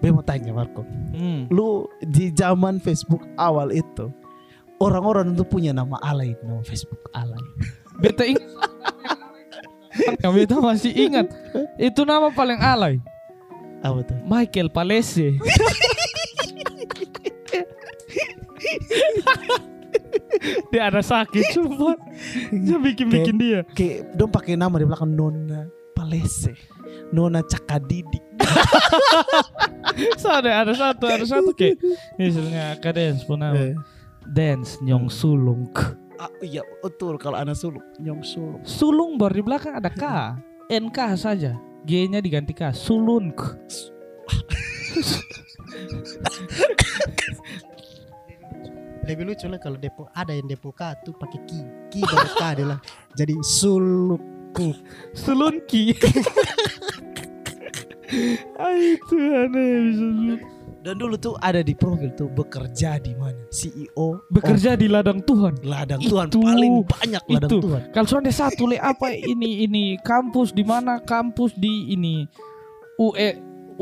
Gue 0.00 0.10
mau 0.12 0.24
tanya 0.24 0.52
Marco. 0.52 0.84
Hmm. 1.16 1.48
Lu 1.48 1.88
di 2.04 2.28
zaman 2.32 2.76
Facebook 2.80 3.24
awal 3.40 3.72
itu 3.72 4.12
orang-orang 4.80 5.32
itu 5.32 5.44
punya 5.44 5.72
nama 5.72 5.96
alay, 6.04 6.36
nama 6.44 6.60
Facebook 6.60 7.00
alay. 7.16 7.40
Beta 8.02 8.24
ingat. 8.28 8.44
Beta 10.20 10.56
masih 10.60 10.92
ingat. 10.92 11.32
Itu 11.80 12.04
nama 12.04 12.28
paling 12.28 12.60
alay. 12.60 13.00
Apa 13.80 14.04
tuh? 14.04 14.18
Michael 14.28 14.68
Palese. 14.68 15.36
dia 20.70 20.92
ada 20.92 21.00
sakit 21.00 21.56
cuma 21.56 21.96
dia 22.52 22.76
bikin-bikin 22.76 23.36
dia. 23.40 23.64
Kayak 23.72 24.12
dong 24.12 24.28
pakai 24.28 24.60
nama 24.60 24.76
di 24.76 24.84
belakang 24.84 25.16
Nona 25.16 25.75
Palese. 26.06 26.54
Nona 27.10 27.42
Cakadidi. 27.42 28.22
So, 30.22 30.30
ada 30.30 30.62
ada 30.62 30.72
satu 30.72 31.04
ada 31.10 31.24
satu 31.24 31.50
kayak 31.50 31.82
misalnya 32.14 32.78
kadens 32.78 33.24
pun 33.24 33.40
nama 33.40 33.56
Eh. 33.56 33.74
dance 34.28 34.78
nyong 34.78 35.08
sulung 35.08 35.66
Ah, 36.16 36.28
iya 36.40 36.60
betul 36.80 37.16
kalau 37.16 37.36
anak 37.36 37.54
suluk 37.54 37.82
nyong 37.96 38.20
suluk. 38.20 38.60
sulung 38.62 39.16
baru 39.16 39.40
di 39.40 39.44
belakang 39.44 39.74
ada 39.74 39.88
k 39.88 40.04
nk 40.68 40.98
saja 41.16 41.56
g 41.82 42.06
nya 42.06 42.20
diganti 42.20 42.52
k 42.52 42.70
sulung 42.72 43.32
Lebih 49.06 49.22
lucu 49.22 49.46
lah 49.46 49.62
kalau 49.62 49.78
depo 49.78 50.10
ada 50.12 50.34
yang 50.34 50.50
depo 50.50 50.74
K 50.74 50.98
tuh 51.06 51.14
pakai 51.14 51.38
ki. 51.46 51.60
Ki 51.88 52.00
baru 52.02 52.26
K 52.26 52.42
dia 52.58 52.66
lah. 52.66 52.78
Jadi 53.14 53.38
suluk. 53.38 54.18
Sulunki 55.14 55.94
ah 58.58 58.74
itu 58.94 59.16
aneh 59.18 59.70
bisa 59.90 60.06
Dan 60.86 61.02
dulu 61.02 61.18
tuh 61.18 61.34
ada 61.42 61.66
di 61.66 61.74
profil 61.74 62.14
tuh 62.14 62.30
bekerja 62.30 63.02
di 63.02 63.10
mana? 63.18 63.42
CEO 63.50 64.22
bekerja 64.30 64.78
di 64.78 64.86
ladang 64.86 65.18
Tuhan 65.18 65.58
ladang 65.66 65.98
Itu. 65.98 66.14
Tuhan 66.14 66.30
paling 66.30 66.86
banyak 66.86 67.22
ladang 67.26 67.50
Itu. 67.50 67.58
Tuhan. 67.58 67.82
Kalau 67.90 68.06
soalnya 68.06 68.30
satu 68.30 68.70
le 68.70 68.78
apa 68.78 69.10
ini 69.10 69.66
ini 69.66 69.98
kampus 69.98 70.54
di 70.54 70.62
mana 70.62 71.02
kampus 71.02 71.58
di 71.58 71.90
ini 71.90 72.22
UE 73.02 73.30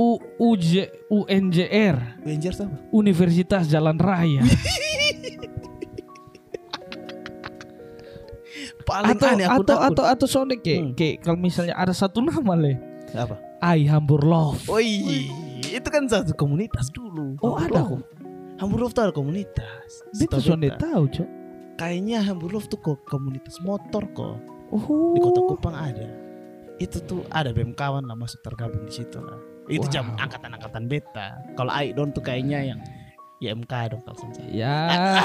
U, 0.00 0.16
UJ 0.40 0.90
UNJR 1.12 2.24
Avengers 2.24 2.64
apa? 2.64 2.76
Universitas 2.88 3.68
Jalan 3.68 4.00
Raya 4.00 4.40
Paling 8.84 9.16
atau 9.16 9.26
aneh 9.28 9.46
aku 9.46 9.62
atau 9.62 9.74
takut. 9.74 9.88
atau 9.90 10.04
atau 10.04 10.26
soalnya 10.28 10.56
kayak 10.58 10.80
Hmm. 10.80 10.92
kayak 10.92 11.16
kalau 11.20 11.38
misalnya 11.38 11.74
ada 11.74 11.90
satu 11.90 12.20
nama 12.20 12.52
le 12.54 12.72
apa? 13.12 13.36
I 13.64 13.88
Hambur 13.88 14.20
Love 14.20 14.68
Oi, 14.68 15.24
itu 15.64 15.88
kan 15.88 16.04
satu 16.04 16.36
komunitas 16.36 16.92
dulu. 16.92 17.40
Oh, 17.40 17.56
ada 17.56 17.80
kok. 17.80 18.04
Hamburg 18.54 18.92
tuh 18.92 19.02
ada 19.02 19.10
komunitas. 19.10 20.04
Soalnya 20.14 20.76
beta. 20.76 20.84
tahu 20.84 21.04
cok 21.10 21.28
Kayaknya 21.74 22.22
Hamburg 22.22 22.64
tuh 22.68 22.78
kok 22.78 23.02
komunitas 23.04 23.58
motor 23.58 24.04
kok. 24.12 24.36
oh 24.70 24.84
Di 25.10 25.18
Kota 25.18 25.40
Kupang 25.42 25.74
ada. 25.74 26.06
Itu 26.76 27.02
tuh 27.02 27.26
ada 27.28 27.50
BEM 27.50 27.72
kawan 27.72 28.04
lah 28.04 28.14
masuk 28.14 28.38
tergabung 28.40 28.84
di 28.84 28.92
situ 28.92 29.18
lah. 29.18 29.38
Itu 29.64 29.88
jam 29.88 30.12
Wow. 30.12 30.22
angkatan-angkatan 30.22 30.84
beta. 30.86 31.28
Kalau 31.54 31.72
Aidon 31.72 32.12
tuh 32.12 32.20
kayaknya 32.20 32.62
yang 32.68 32.80
ya 33.40 33.50
MK 33.50 33.72
dong 33.90 34.02
kalau 34.04 34.18
saya. 34.20 34.44
ya 34.46 34.76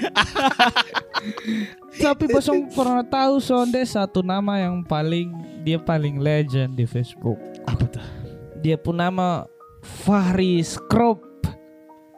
tapi 2.04 2.24
Bosong 2.30 2.68
pernah 2.72 3.04
tahu 3.04 3.40
sonde 3.42 3.80
satu 3.84 4.24
nama 4.24 4.60
yang 4.60 4.80
paling 4.84 5.32
dia 5.60 5.76
paling 5.76 6.16
legend 6.18 6.76
di 6.76 6.88
Facebook 6.88 7.36
Apa 7.68 7.84
tuh? 7.88 8.04
dia 8.60 8.76
pun 8.80 8.96
nama 8.96 9.44
Fahri 9.80 10.60
Skrop 10.64 11.28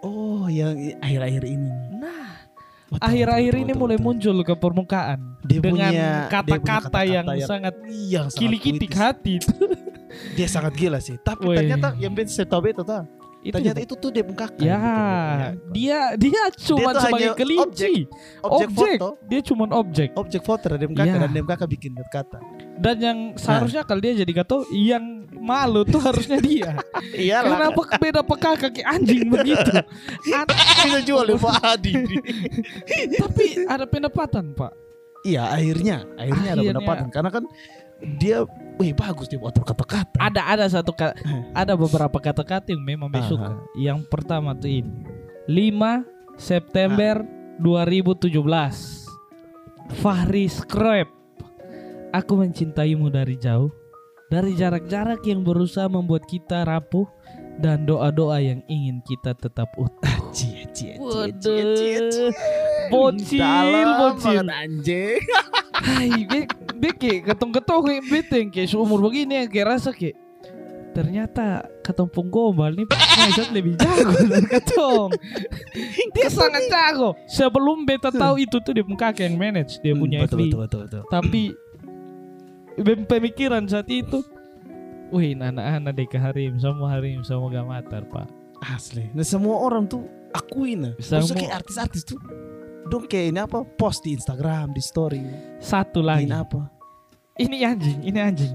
Oh, 0.02 0.50
yang 0.50 0.74
akhir-akhir 0.98 1.46
ini. 1.46 1.70
nah 1.94 2.42
Betul, 2.90 3.06
akhir-akhir 3.06 3.54
ini 3.54 3.72
mulai 3.72 3.96
betul. 3.96 4.06
muncul 4.10 4.36
ke 4.42 4.54
permukaan 4.58 5.18
Dia 5.46 5.62
dengan 5.62 5.92
kata-kata 6.28 7.00
yang, 7.06 7.24
kata-kata 7.24 7.46
sangat 7.46 7.74
yang 7.88 8.26
sangat 8.28 8.36
kilikitik 8.36 8.92
hati 8.98 9.38
itu. 9.38 9.54
Dia 10.36 10.44
sangat 10.44 10.76
gila 10.76 11.00
sih. 11.00 11.16
Tapi 11.22 11.48
Wih. 11.48 11.56
ternyata 11.56 11.96
yang 11.96 12.12
beta 12.12 12.28
saya 12.28 12.44
tahu 12.44 12.68
tuh. 12.68 12.84
Itu 13.42 13.50
Ternyata 13.50 13.75
juga- 13.75 13.87
itu 13.90 13.94
tuh 13.99 14.11
dia 14.11 14.22
bengkak. 14.22 14.50
ya 14.56 14.78
dia 15.68 15.99
dia 16.14 16.42
cuma 16.54 16.94
tuh 16.94 17.02
sebagai 17.02 17.30
kelinci. 17.34 18.06
objek, 18.40 18.99
foto, 18.99 19.08
dia 19.26 19.40
cuma 19.42 19.64
objek. 19.75 20.08
Objek 20.14 20.42
foto 20.42 20.64
dari 20.68 20.87
MKK 20.87 21.06
Ya. 21.06 21.18
dan 21.18 21.30
MKK 21.34 21.62
bikin 21.66 21.92
kata. 22.06 22.38
dan 22.78 22.96
yang 22.99 23.18
seharusnya 23.34 23.82
kalau 23.82 23.99
dia 23.99 24.14
jadi 24.14 24.32
gato 24.32 24.62
yang 24.70 25.26
malu 25.34 25.82
tuh 25.82 25.99
harusnya 25.99 26.38
dia. 26.38 26.78
Iya 27.12 27.42
kenapa 27.42 27.82
beda 27.99 28.22
peka 28.22 28.50
kaki 28.56 28.82
anjing 28.82 29.26
begitu? 29.26 29.75
Bisa 30.87 31.02
jual 31.02 31.26
ya 31.26 31.37
Pak 31.37 31.56
Adi. 31.61 31.92
tapi 33.20 33.44
ada 33.64 33.84
pendapatan 33.84 34.54
pak. 34.54 34.72
Iya 35.22 35.46
akhirnya, 35.46 36.02
akhirnya 36.14 36.50
ada 36.50 36.58
Akhirnya. 36.58 36.70
pendapatan. 36.75 37.06
Karena 37.11 37.30
kan 37.30 37.44
dia, 38.18 38.44
wih 38.76 38.92
bagus 38.92 39.30
dia 39.30 39.38
buat 39.38 39.54
kata-kata. 39.54 40.18
ada 40.18 40.42
ada 40.47 40.66
satu 40.66 40.90
ka- 40.90 41.14
ada 41.61 41.73
beberapa 41.78 42.18
kata-kata 42.18 42.75
yang 42.75 42.82
memang 42.82 43.11
Aha. 43.14 43.28
suka. 43.28 43.50
Yang 43.78 44.06
pertama 44.11 44.52
tuh 44.54 44.71
ini. 44.71 44.92
5 45.47 46.38
September 46.38 47.26
2017 47.59 48.30
Fahri 49.99 50.47
Skrep 50.47 51.11
Aku 52.12 52.38
mencintaimu 52.38 53.11
dari 53.11 53.35
jauh. 53.40 53.73
Dari 54.30 54.54
jarak-jarak 54.54 55.21
yang 55.26 55.42
berusaha 55.44 55.90
membuat 55.90 56.25
kita 56.25 56.62
rapuh 56.62 57.04
Dan 57.59 57.85
doa-doa 57.85 58.40
yang 58.40 58.62
ingin 58.64 59.02
kita 59.04 59.35
tetap 59.35 59.68
utuh. 59.76 60.30
Cie, 60.32 60.64
cie, 60.73 60.97
cie, 60.97 61.32
cie. 62.09 62.30
Bocil, 62.88 63.88
bocil. 64.00 64.47
anjing. 64.49 65.21
Hai, 65.76 66.25
be 66.82 66.90
kayak 66.90 67.30
ketong-ketong 67.30 67.82
kayak 67.84 68.02
beteng 68.04 68.46
kayak 68.48 68.66
seumur 68.66 68.98
begini 69.00 69.38
ya 69.38 69.44
kayak 69.46 69.66
rasa 69.70 69.94
kayak 69.94 70.18
ternyata 70.92 71.44
ketempung 71.80 72.26
gombal 72.26 72.68
nih 72.70 72.84
Maisat 72.84 73.48
lebih 73.48 73.78
jago 73.78 74.12
dari 74.20 74.44
ketong. 74.46 75.10
dia 76.12 76.28
sangat 76.28 76.66
jago. 76.66 77.16
Sebelum 77.24 77.86
beta 77.86 78.10
tahu 78.10 78.36
itu 78.36 78.58
tuh 78.58 78.72
dia 78.72 78.84
kakek 78.84 79.24
yang 79.24 79.36
manage, 79.36 79.78
dia 79.78 79.94
punya 79.94 80.18
Hmm, 80.18 80.26
betul, 80.26 80.36
FB. 80.36 80.42
betul, 80.44 80.58
betul, 80.60 80.80
betul. 80.84 81.02
Tapi 81.08 81.42
be- 82.76 83.06
pemikiran 83.06 83.64
saat 83.64 83.88
itu, 83.88 84.20
wih 85.08 85.32
anak-anak 85.34 85.92
dek 85.94 86.12
harim, 86.14 86.58
semua 86.58 86.88
harim, 86.90 87.22
semua 87.22 87.48
gamatar 87.48 88.04
pak. 88.04 88.28
Asli. 88.60 89.08
Nah 89.10 89.24
semua 89.24 89.58
orang 89.58 89.86
tuh 89.86 90.04
akuin. 90.30 90.92
Semua- 90.98 91.20
Maksudnya 91.20 91.40
kayak 91.40 91.54
artis-artis 91.58 92.02
tuh. 92.04 92.20
Dong 92.84 93.06
kayak 93.06 93.26
ini 93.28 93.40
apa 93.40 93.62
post 93.64 94.02
di 94.02 94.12
Instagram, 94.12 94.70
di 94.70 94.82
story. 94.82 95.22
Satu 95.56 96.00
lagi, 96.00 96.26
Ini 96.26 96.36
apa? 96.36 96.68
Ini 97.42 97.66
anjing, 97.66 97.99
ini 98.06 98.18
anjing. 98.18 98.54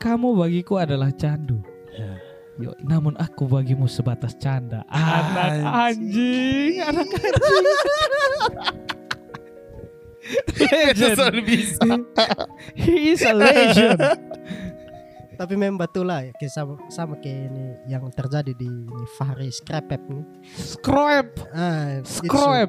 Kamu 0.00 0.32
bagiku 0.38 0.80
adalah 0.80 1.12
candu. 1.12 1.60
Ya. 1.92 2.14
Yo, 2.60 2.76
namun 2.84 3.16
aku 3.16 3.48
bagimu 3.48 3.88
sebatas 3.88 4.36
canda. 4.36 4.84
Anak 4.92 5.64
Anjing. 5.64 5.64
anjing, 5.64 6.74
anak 6.84 7.08
anjing. 7.08 7.66
legend. 10.60 11.36
bisa. 11.48 11.84
He 12.76 13.16
is 13.16 13.24
a 13.24 13.32
legend. 13.32 14.00
Tapi 15.40 15.56
memang 15.56 15.80
betul 15.80 16.04
lah 16.04 16.20
ya, 16.20 16.36
kayak 16.36 16.52
sama, 16.52 16.76
sama 16.92 17.16
kayak 17.16 17.48
ini 17.48 17.64
yang 17.88 18.04
terjadi 18.12 18.52
di 18.52 18.68
ini 18.68 19.04
Fahri 19.16 19.48
Skrepep 19.48 20.04
nih. 20.04 20.24
Scrap, 20.52 21.28
Ah, 21.56 22.04
scrap. 22.04 22.68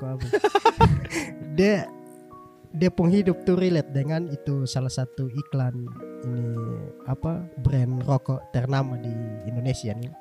Apa? 0.00 0.24
dia 1.58 1.84
dia 2.72 2.90
pun 2.92 3.08
hidup 3.08 3.44
tuh 3.48 3.56
relate 3.56 3.90
dengan 3.92 4.28
itu 4.28 4.68
salah 4.68 4.92
satu 4.92 5.28
iklan 5.32 5.88
ini 6.24 6.54
apa 7.08 7.46
brand 7.64 8.04
rokok 8.04 8.52
ternama 8.52 8.98
di 9.00 9.12
Indonesia 9.48 9.94
nih. 9.96 10.12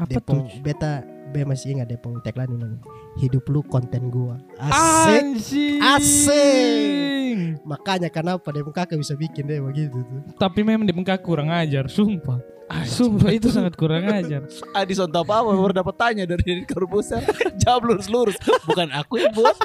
Apa 0.00 0.16
Dia 0.16 0.20
tuh? 0.24 0.48
beta 0.64 1.04
be 1.30 1.44
masih 1.44 1.76
ingat 1.76 1.92
pun 2.00 2.16
tagline 2.24 2.56
ini. 2.56 2.78
Hidup 3.20 3.44
lu 3.52 3.60
konten 3.66 4.08
gua. 4.08 4.40
Asik. 4.56 5.20
Anjing. 5.20 5.78
Asik. 5.82 7.38
Makanya 7.68 8.08
kenapa 8.08 8.48
dia 8.48 8.64
kakak 8.64 8.96
bisa 8.96 9.12
bikin 9.18 9.44
dia 9.44 9.60
begitu 9.60 10.00
tuh. 10.00 10.20
Tapi 10.40 10.64
memang 10.64 10.88
di 10.88 10.94
muka 10.96 11.20
kurang 11.20 11.52
ajar, 11.52 11.84
sumpah. 11.90 12.40
Sumpah 12.70 13.34
itu 13.34 13.50
sangat 13.50 13.74
kurang 13.74 14.06
ajar. 14.06 14.46
Adi 14.70 14.94
sontak 14.94 15.26
apa 15.26 15.42
baru 15.42 15.74
dapat 15.74 15.94
tanya 15.98 16.22
dari 16.22 16.42
Deddy 16.42 16.64
Corbuzier. 16.70 17.18
Jawab 17.66 17.90
lurus-lurus. 17.90 18.38
Bukan 18.62 18.94
aku 18.94 19.18
ya 19.18 19.28
bos. 19.34 19.58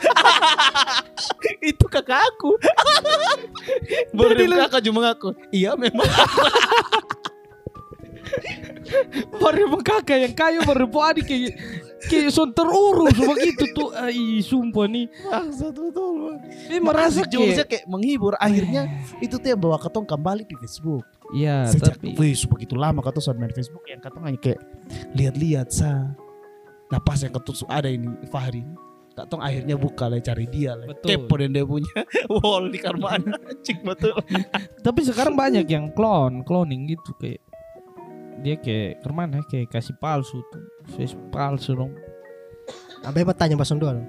itu 1.69 1.85
kakak 1.85 2.17
aku. 2.17 2.57
baru 4.17 4.33
dia 4.33 4.57
kakak 4.65 4.81
cuma 4.89 4.99
ngaku. 5.05 5.37
Iya 5.53 5.77
memang. 5.77 6.09
Baru 9.37 9.57
emang 9.69 9.83
kakak 9.85 10.17
yang 10.25 10.33
kayu 10.33 10.59
baru 10.65 10.89
adik 11.13 11.29
kayak 11.29 11.53
kayak 12.09 12.29
son 12.33 12.49
terurus 12.57 13.13
begitu 13.13 13.69
tuh. 13.77 13.93
Ai 13.93 14.41
sumpah 14.41 14.89
nih. 14.89 15.05
Bangsat 15.29 15.77
betul 15.77 16.13
bang. 16.25 16.37
Ini 16.73 16.77
merasa 16.81 17.21
kayak 17.21 17.69
kayak 17.69 17.85
menghibur. 17.85 18.33
Akhirnya 18.41 18.89
itu 19.21 19.37
tuh 19.37 19.45
yang 19.53 19.61
bawa 19.61 19.77
ketong 19.77 20.09
kembali 20.09 20.41
di 20.49 20.57
Facebook. 20.57 21.05
Ya 21.35 21.67
Sejak 21.67 21.99
tapi 21.99 22.15
Facebook 22.15 22.63
begitu 22.63 22.79
lama 22.79 23.03
kata 23.03 23.19
soal 23.19 23.35
main 23.35 23.51
Facebook 23.51 23.83
yang 23.85 23.99
kata 23.99 24.23
hanya 24.23 24.39
kayak 24.39 24.59
lihat-lihat 25.13 25.67
sa. 25.69 26.15
Nah 26.87 26.99
pas 27.03 27.19
yang 27.19 27.35
ketusuk 27.35 27.67
ada 27.67 27.91
ini 27.91 28.07
Fahri. 28.31 28.63
Katong 29.15 29.39
akhirnya 29.39 29.79
buka 29.79 30.11
lah 30.11 30.19
cari 30.19 30.43
dia 30.51 30.75
lah. 30.75 30.91
Betul. 30.91 31.07
Kepo 31.07 31.33
dan 31.39 31.55
dia 31.55 31.63
punya 31.63 31.99
wall 32.39 32.67
di 32.67 32.79
kamar 32.79 33.23
Cik 33.65 33.79
betul. 33.83 34.15
tapi 34.83 35.01
sekarang 35.07 35.39
banyak 35.39 35.67
yang 35.71 35.87
clone, 35.95 36.43
cloning 36.43 36.87
gitu 36.91 37.15
kayak 37.19 37.39
dia 38.43 38.59
kayak 38.59 38.99
ke 38.99 39.09
mana 39.15 39.39
kayak 39.47 39.71
kasih 39.71 39.95
palsu 39.97 40.43
tuh 40.51 40.63
face 40.93 41.15
palsu 41.31 41.73
dong 41.73 41.95
Abe 43.05 43.21
mau 43.21 43.37
tanya 43.37 43.53
Basong 43.53 43.77
dua 43.77 43.93
dong. 43.93 44.07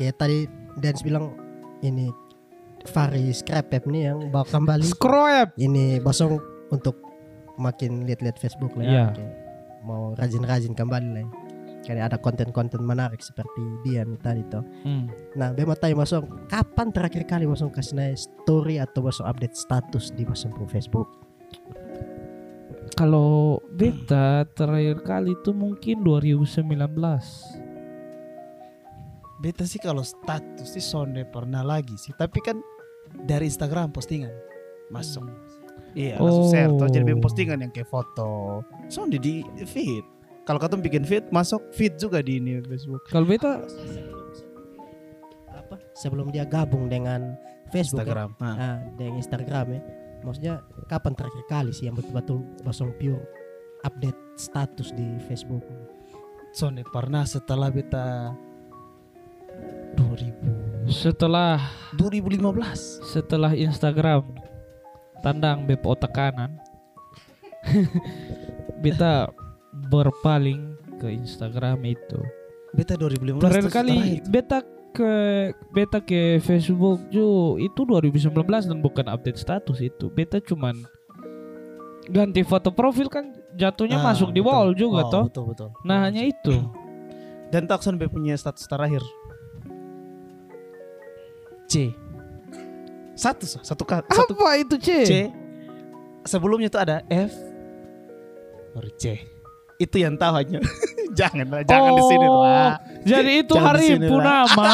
Kayak 0.00 0.16
tadi 0.16 0.48
Dance 0.80 1.04
bilang 1.04 1.36
ini 1.84 2.08
Fari 2.88 3.30
Scrap 3.30 3.70
App 3.70 3.84
nih 3.86 4.10
yang 4.10 4.18
bawa 4.32 4.46
kembali. 4.46 4.86
scrap 4.86 5.54
Ini 5.58 6.02
Basong 6.02 6.38
untuk 6.72 6.98
makin 7.60 8.08
lihat-lihat 8.08 8.40
Facebook 8.40 8.74
lah 8.78 8.84
ya. 8.84 8.92
Iya. 9.14 9.28
Mau 9.86 10.14
rajin-rajin 10.18 10.74
kembali 10.74 11.08
lah. 11.12 11.24
ya. 11.24 11.30
Kayak 11.82 12.14
ada 12.14 12.18
konten-konten 12.22 12.78
menarik 12.86 13.18
seperti 13.18 13.58
dia 13.82 14.06
nih 14.06 14.18
tadi 14.22 14.42
tuh. 14.46 14.62
hmm. 14.62 15.34
Nah, 15.34 15.50
Be 15.50 15.66
mau 15.66 15.74
tanya 15.74 15.98
Basong, 15.98 16.46
kapan 16.46 16.94
terakhir 16.94 17.26
kali 17.26 17.42
Basong 17.42 17.74
kasih 17.74 17.98
naik 17.98 18.18
story 18.18 18.78
atau 18.78 19.02
Basong 19.02 19.26
update 19.26 19.58
status 19.58 20.14
di 20.14 20.22
pro 20.22 20.66
Facebook? 20.70 21.10
kalau 22.92 23.58
beta 23.72 24.44
terakhir 24.52 25.00
kali 25.02 25.32
itu 25.32 25.50
mungkin 25.50 26.04
2019 26.04 26.68
Beta 29.42 29.66
sih 29.66 29.82
kalau 29.82 30.06
status 30.06 30.70
sih 30.70 30.78
sonde 30.78 31.26
pernah 31.26 31.66
lagi 31.66 31.98
sih. 31.98 32.14
Tapi 32.14 32.38
kan 32.38 32.62
dari 33.20 33.48
Instagram 33.48 33.92
postingan 33.92 34.32
masuk. 34.88 35.24
Iya 35.92 36.16
langsung 36.16 36.48
Oh. 36.48 36.52
share 36.52 36.72
tuh 36.72 36.88
jadi 36.88 37.04
bikin 37.04 37.20
postingan 37.20 37.58
yang 37.60 37.72
kayak 37.72 37.88
foto. 37.88 38.60
Sonde 38.88 39.20
di 39.20 39.44
feed. 39.68 40.04
Kalau 40.42 40.58
kata 40.58 40.80
bikin 40.80 41.04
feed 41.04 41.28
masuk 41.30 41.60
feed 41.70 42.00
juga 42.00 42.24
di 42.24 42.40
ini 42.40 42.58
Facebook. 42.64 43.04
kalau 43.06 43.28
beta 43.28 43.62
Apa? 45.52 45.76
Sebelum 45.94 46.32
dia 46.32 46.48
gabung 46.48 46.88
dengan 46.88 47.36
Facebook 47.68 48.04
ya? 48.08 48.12
Instagram. 48.26 48.30
Nah. 48.40 48.54
Ah, 48.56 48.76
dengan 48.96 49.14
Instagram 49.20 49.66
ya. 49.76 49.80
Maksudnya 50.22 50.54
kapan 50.86 51.12
terakhir 51.18 51.44
kali 51.50 51.70
sih 51.74 51.90
yang 51.90 51.98
betul-betul 51.98 52.40
Basong 52.62 52.94
pure 52.96 53.20
update 53.82 54.18
status 54.38 54.94
di 54.94 55.18
Facebook? 55.26 55.62
Sonde 56.52 56.84
pernah 56.88 57.24
setelah 57.24 57.72
beta 57.72 58.30
2000 59.96 60.61
setelah 60.86 61.60
2015. 61.94 63.06
setelah 63.06 63.52
Instagram 63.52 64.26
tandang 65.20 65.62
bep 65.62 65.82
otak 65.82 66.10
kanan 66.10 66.58
beta 68.82 69.30
berpaling 69.88 70.74
ke 70.98 71.08
Instagram 71.08 71.78
itu 71.86 72.20
Beta 72.72 72.96
2015 72.96 73.38
terakhir 73.38 73.66
kali 73.68 73.98
beta 74.26 74.64
ke 74.92 75.12
beta 75.70 76.00
ke 76.00 76.40
Facebook 76.40 77.04
ju 77.08 77.56
itu 77.56 77.80
2019 77.82 78.32
dan 78.42 78.78
bukan 78.80 79.06
update 79.06 79.36
status 79.36 79.78
itu 79.78 80.08
beta 80.08 80.40
cuman 80.40 80.80
ganti 82.08 82.42
foto 82.42 82.72
profil 82.72 83.06
kan 83.06 83.30
jatuhnya 83.54 84.00
Ah, 84.00 84.10
masuk 84.10 84.32
di 84.32 84.40
betul. 84.40 84.48
wall 84.48 84.68
juga 84.72 85.00
Oh, 85.04 85.10
toh 85.10 85.24
Betul 85.28 85.44
betul. 85.52 85.68
nah 85.84 86.02
hanya 86.02 86.24
itu 86.24 86.56
Dan 87.52 87.68
Takson 87.68 88.00
be 88.00 88.08
punya 88.08 88.32
status 88.32 88.64
terakhir. 88.64 89.04
C. 91.72 91.96
Satu 93.12 93.44
Sa. 93.48 93.58
satu 93.64 93.84
kali 93.84 94.04
satu 94.08 94.32
apa 94.36 94.60
itu 94.60 94.76
C, 94.76 94.88
C. 95.04 95.12
Sebelumnya 96.24 96.68
tuh 96.68 96.80
ada 96.80 97.00
F 97.08 97.32
baru 98.72 98.90
C. 98.96 99.20
Itu 99.76 99.96
yang 99.98 100.14
tahu 100.14 100.32
hanya. 100.36 100.60
jangan 101.18 101.44
lah, 101.44 101.60
jangan 101.64 101.92
di 101.92 102.02
sini 102.08 102.24
Oh, 102.24 102.40
lah. 102.40 102.80
jadi 103.04 103.32
itu 103.44 103.52
Jangan 103.52 103.68
hari. 103.68 103.86
Punama 104.00 104.64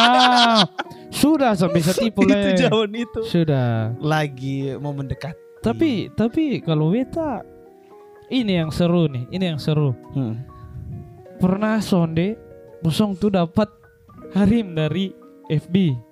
sudah 1.22 1.52
sampai 1.58 1.80
bisa 1.82 1.92
tipu 1.96 2.22
itu 2.22 2.50
zaman 2.62 2.90
itu. 2.94 3.20
sudah 3.26 3.90
Lagi 3.98 4.78
mau 4.78 4.94
mendekat. 4.94 5.34
Tapi 5.58 6.14
tapi 6.14 6.62
kalau 6.62 6.94
beta 6.94 7.42
ini 8.30 8.60
yang 8.60 8.70
seru 8.70 9.10
nih, 9.10 9.24
ini 9.34 9.44
yang 9.50 9.58
seru. 9.58 9.90
Hmm. 10.14 10.38
Pernah 11.38 11.78
sonde 11.82 12.38
Bosong 12.78 13.18
tuh 13.18 13.34
dapat 13.34 13.66
harim 14.38 14.78
dari 14.78 15.10
FB. 15.50 16.06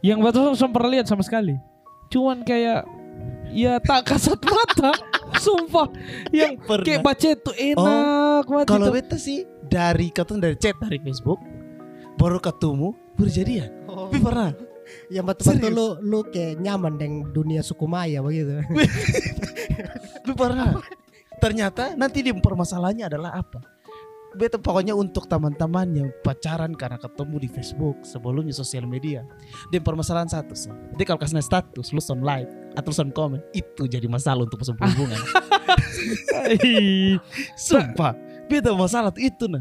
Yang 0.00 0.18
belum 0.24 0.72
pernah 0.72 0.90
lihat 0.96 1.06
sama 1.08 1.20
sekali. 1.24 1.56
Cuman 2.10 2.42
kayak 2.42 2.84
ya 3.52 3.78
tak 3.82 4.08
kasat 4.08 4.40
mata. 4.42 4.92
Sumpah 5.44 5.86
yang 6.34 6.58
Pernah. 6.58 6.84
kayak 6.84 7.00
baca 7.06 7.28
tuh 7.38 7.54
enak 7.54 8.44
banget 8.50 8.66
Kalau 8.66 8.86
itu. 8.90 8.94
beta 8.98 9.16
sih 9.16 9.46
dari 9.62 10.10
ketemu 10.10 10.38
dari 10.42 10.56
chat 10.58 10.74
dari 10.82 10.98
Facebook 10.98 11.38
baru 12.18 12.42
ketemu 12.42 12.88
baru 13.14 13.30
jadian. 13.30 13.70
Tapi 13.86 14.18
pernah. 14.18 14.50
Yang 15.06 15.24
betul-betul 15.30 15.70
lu 15.70 15.86
lu 16.02 16.20
kayak 16.26 16.58
nyaman 16.58 16.98
dengan 16.98 17.30
dunia 17.30 17.62
suku 17.62 17.86
Maya 17.86 18.18
begitu. 18.26 18.58
Tapi 20.26 20.34
pernah. 20.34 20.82
Ternyata 21.40 21.94
nanti 21.96 22.20
di 22.20 22.34
permasalahannya 22.34 23.04
adalah 23.06 23.30
apa? 23.38 23.62
Beta 24.30 24.62
pokoknya 24.62 24.94
untuk 24.94 25.26
teman-teman 25.26 25.90
yang 25.90 26.08
pacaran 26.22 26.70
karena 26.78 27.02
ketemu 27.02 27.36
di 27.42 27.48
Facebook 27.50 27.98
sebelumnya 28.06 28.54
sosial 28.54 28.86
media. 28.86 29.26
Dan 29.74 29.82
permasalahan 29.82 30.30
satu 30.30 30.54
sih. 30.54 30.70
Jadi 30.94 31.02
kalau 31.02 31.18
kasih 31.18 31.42
status, 31.42 31.90
lu 31.90 31.98
son 31.98 32.22
like 32.22 32.46
atau 32.78 32.94
son 32.94 33.10
komen, 33.10 33.42
itu 33.50 33.90
jadi 33.90 34.06
masalah 34.06 34.46
untuk 34.46 34.62
sebuah 34.62 34.86
hubungan. 34.94 35.18
Sumpah, 37.58 38.14
beta 38.46 38.70
masalah 38.72 39.10
itu 39.18 39.50
nah. 39.50 39.60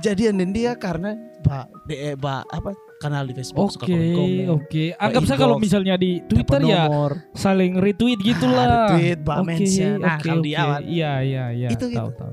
Jadian 0.00 0.40
dan 0.40 0.56
dia 0.56 0.72
karena 0.72 1.12
ba, 1.44 1.68
de, 1.84 1.94
eh, 1.94 2.16
ba, 2.16 2.40
apa 2.48 2.72
kanal 3.02 3.26
di 3.26 3.34
Facebook 3.34 3.74
suka 3.74 3.84
Oke, 3.84 3.92
komen-komen. 3.92 4.46
oke. 4.56 4.84
Anggap 4.96 5.22
saja 5.26 5.38
kalau 5.42 5.58
misalnya 5.58 5.94
di 5.98 6.22
Twitter 6.24 6.62
ya 6.64 6.86
nomor. 6.86 7.28
saling 7.34 7.76
retweet 7.76 8.22
gitu 8.22 8.46
lah. 8.46 8.64
Ah, 8.64 8.72
retweet, 8.94 9.18
bah, 9.20 9.42
Oke, 9.42 9.48
mention. 9.52 9.98
Nah, 10.00 10.16
oke, 10.16 10.24
kalau 10.24 10.40
di 10.40 10.52
oke. 10.54 10.62
awal. 10.62 10.80
Iya, 10.86 11.12
iya, 11.26 11.44
iya. 11.50 11.68
Itu 11.74 11.90
tahu, 11.90 12.08
gitu. 12.08 12.22
tahu. 12.22 12.32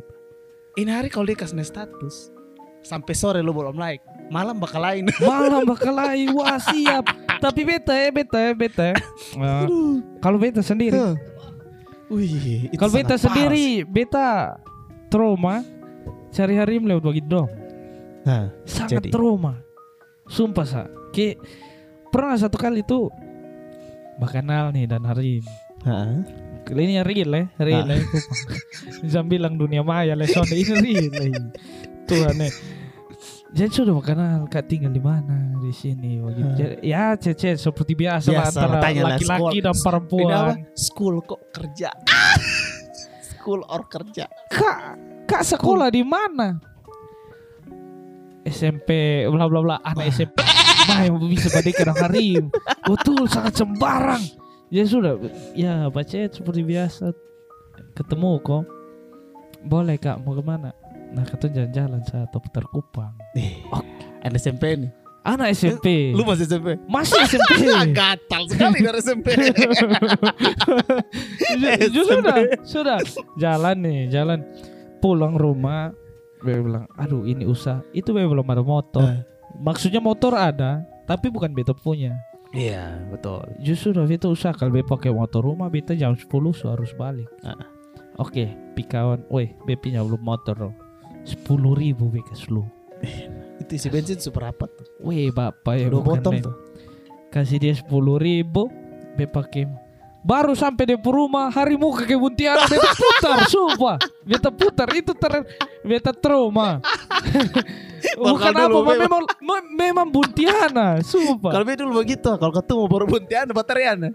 Ini 0.79 0.91
hari 0.95 1.11
kalau 1.11 1.27
dia 1.27 1.35
kasih 1.35 1.59
status 1.67 2.31
sampai 2.79 3.11
sore 3.11 3.43
lu 3.43 3.51
belum 3.51 3.75
like, 3.75 3.99
malam 4.31 4.55
bakal 4.55 4.79
lain. 4.79 5.11
Malam 5.19 5.67
bakal 5.67 5.91
lain. 5.91 6.31
Wah, 6.31 6.55
siap. 6.55 7.11
Tapi 7.43 7.67
beta 7.67 7.91
ya, 7.91 8.07
beta 8.07 8.39
ya, 8.39 8.51
beta. 8.55 8.83
ya. 8.93 8.95
Nah, 9.35 9.67
kalau 10.23 10.39
beta 10.39 10.63
sendiri, 10.63 10.95
Wih, 12.07 12.71
kalau 12.79 12.95
beta 12.95 13.19
sendiri, 13.19 13.83
beta 13.83 14.55
trauma 15.11 15.61
sehari-hari 16.31 16.79
melewat 16.79 17.03
begitu 17.03 17.27
dong. 17.27 17.49
Nah, 18.23 18.53
Sangat 18.63 19.03
Jadi? 19.03 19.09
trauma. 19.11 19.59
Sumpah 20.29 20.65
sa. 20.65 20.81
Kayak 21.11 21.41
pernah 22.13 22.37
satu 22.37 22.55
kali 22.55 22.85
tuh 22.85 23.09
Bakanal 24.19 24.75
nih 24.75 24.83
dan 24.83 25.07
hari 25.07 25.39
ini. 25.39 25.53
Heeh. 25.87 26.48
Ini 26.65 27.01
real 27.01 27.29
ya, 27.29 27.43
real 27.57 27.83
Ah. 27.83 27.93
ya. 27.93 28.03
Bisa 28.99 29.19
bilang 29.21 29.55
dunia 29.55 29.81
maya 29.81 30.13
lah, 30.13 30.25
sonde 30.25 30.53
ini 30.53 30.75
real. 30.75 31.09
eh. 31.15 31.31
Tuhan 32.05 32.37
eh. 32.39 32.53
Jadi 33.49 33.71
sudah 33.73 33.97
kenal 33.97 34.45
kak 34.45 34.65
tinggal 34.65 34.89
di 34.89 35.01
mana 35.01 35.57
di 35.57 35.71
sini 35.71 36.21
begitu. 36.21 36.53
Jadi, 36.55 36.75
ya 36.83 37.13
cece 37.13 37.57
seperti 37.57 37.97
biasa, 37.97 38.29
lah 38.29 38.45
Biasa 38.45 38.59
lah, 38.61 38.69
antara 38.69 38.77
lah, 38.93 39.09
laki-laki 39.09 39.57
dan 39.59 39.71
apa? 39.71 39.81
perempuan. 39.81 40.53
School 40.71 41.15
kok 41.23 41.41
kerja. 41.49 41.89
School 43.31 43.65
or 43.65 43.81
kerja. 43.85 44.29
Kak, 44.47 44.77
kak 45.25 45.41
sekolah 45.43 45.89
di 45.89 46.03
mana? 46.03 46.61
SMP 48.41 48.89
bla 49.27 49.45
bla 49.45 49.59
bla 49.59 49.75
anak 49.79 50.09
SMP 50.09 50.41
mah 50.87 51.05
yang 51.05 51.21
bisa 51.21 51.51
pada 51.51 51.69
kena 51.69 51.93
harim 51.93 52.49
betul 52.81 53.27
sangat 53.27 53.53
sembarang 53.53 54.23
ya 54.69 54.83
sudah 54.85 55.17
ya 55.53 55.89
baca 55.89 56.17
seperti 56.29 56.61
biasa 56.61 57.11
ketemu 57.93 58.37
kok 58.39 58.63
boleh 59.61 59.97
kak 59.97 60.21
mau 60.21 60.33
ke 60.33 60.43
mana 60.43 60.71
nah 61.09 61.25
kata 61.25 61.49
jalan-jalan 61.49 62.01
saya 62.05 62.29
atau 62.29 62.37
putar 62.37 62.63
kupang 62.69 63.11
Eh, 63.33 63.65
Ada 64.21 64.37
SMP 64.37 64.77
nih. 64.77 64.91
Anak 65.19 65.51
SMP. 65.51 66.15
Lu 66.15 66.23
masih 66.23 66.47
SMP? 66.47 66.79
masih 66.87 67.19
SMP. 67.27 67.51
Gatal 67.99 68.43
sekali 68.47 68.79
dari 68.87 68.99
SMP. 68.99 69.27
Sudah, 71.99 72.35
sudah. 72.63 72.97
Jalan 73.35 73.77
nih, 73.83 73.99
jalan. 74.09 74.39
Pulang 74.99 75.35
rumah, 75.35 75.91
Bebe 76.43 76.59
bilang, 76.67 76.85
aduh 76.95 77.23
ini 77.23 77.47
usah. 77.47 77.83
Itu 77.91 78.11
Bebe 78.11 78.27
belum 78.27 78.47
ada 78.47 78.63
motor. 78.63 79.03
Eh. 79.07 79.21
Maksudnya 79.59 79.99
motor 79.99 80.35
ada, 80.35 80.83
tapi 81.03 81.27
bukan 81.27 81.51
beta 81.51 81.71
punya. 81.75 82.15
Iya, 82.49 82.97
betul. 83.13 83.45
Justru 83.61 83.93
Davi 83.93 84.17
itu 84.17 84.33
usah 84.33 84.57
kalau 84.57 84.73
beta 84.73 84.89
pakai 84.89 85.13
motor 85.13 85.45
rumah, 85.45 85.69
beta 85.69 85.93
jam 85.93 86.17
10 86.17 86.25
so 86.57 86.73
harus 86.73 86.89
balik. 86.97 87.29
Ah. 87.45 87.53
Oke, 88.17 88.51
pikawan, 88.73 89.23
weh, 89.29 89.53
punya 89.77 90.01
belum 90.01 90.19
motor 90.19 90.55
loh. 90.57 90.73
Sepuluh 91.23 91.77
ribu 91.77 92.09
beka 92.09 92.33
lu. 92.49 92.65
Itu 93.61 93.71
isi 93.77 93.87
bensin 93.87 94.17
super 94.17 94.49
apa 94.49 94.65
tuh? 94.65 94.87
Weh, 95.05 95.29
bapak 95.29 95.73
ya 95.77 95.87
Dua 95.93 96.17
tuh. 96.19 96.33
Kasih 97.29 97.61
dia 97.61 97.73
sepuluh 97.77 98.17
ribu, 98.17 98.67
beta 99.13 99.39
pakai. 99.39 99.69
Baru 100.19 100.51
sampai 100.51 100.83
di 100.83 100.95
rumah, 100.99 101.47
hari 101.47 101.79
muka 101.79 102.03
ke 102.03 102.17
Buntiana, 102.19 102.67
beta 102.67 102.91
putar, 102.91 103.37
sumpah. 103.53 103.97
Beta 104.27 104.51
putar, 104.51 104.89
itu 104.91 105.15
ter, 105.15 105.47
beta 105.85 106.11
trauma. 106.11 106.81
Bukan 108.19 108.51
apa, 108.53 108.67
dulu, 108.67 108.77
memang. 108.83 108.99
memang, 109.05 109.23
me- 109.43 109.69
memang 109.77 110.07
Buntiana, 110.11 110.99
sumpah. 111.03 111.51
Kalau 111.53 111.65
dulu 111.65 111.91
begitu, 112.03 112.29
kalau 112.39 112.53
ketemu 112.53 112.83
baru 112.87 113.05
Buntiana, 113.07 113.51
Bateriana. 113.51 114.09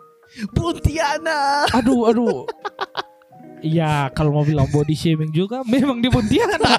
Buntiana. 0.53 1.69
Aduh, 1.73 2.11
aduh. 2.11 2.45
Ya 3.65 4.13
kalau 4.13 4.37
mau 4.37 4.45
bilang 4.45 4.69
body 4.69 4.93
shaming 4.93 5.33
juga 5.33 5.65
memang 5.73 6.05
di 6.05 6.13
Pontianak. 6.13 6.61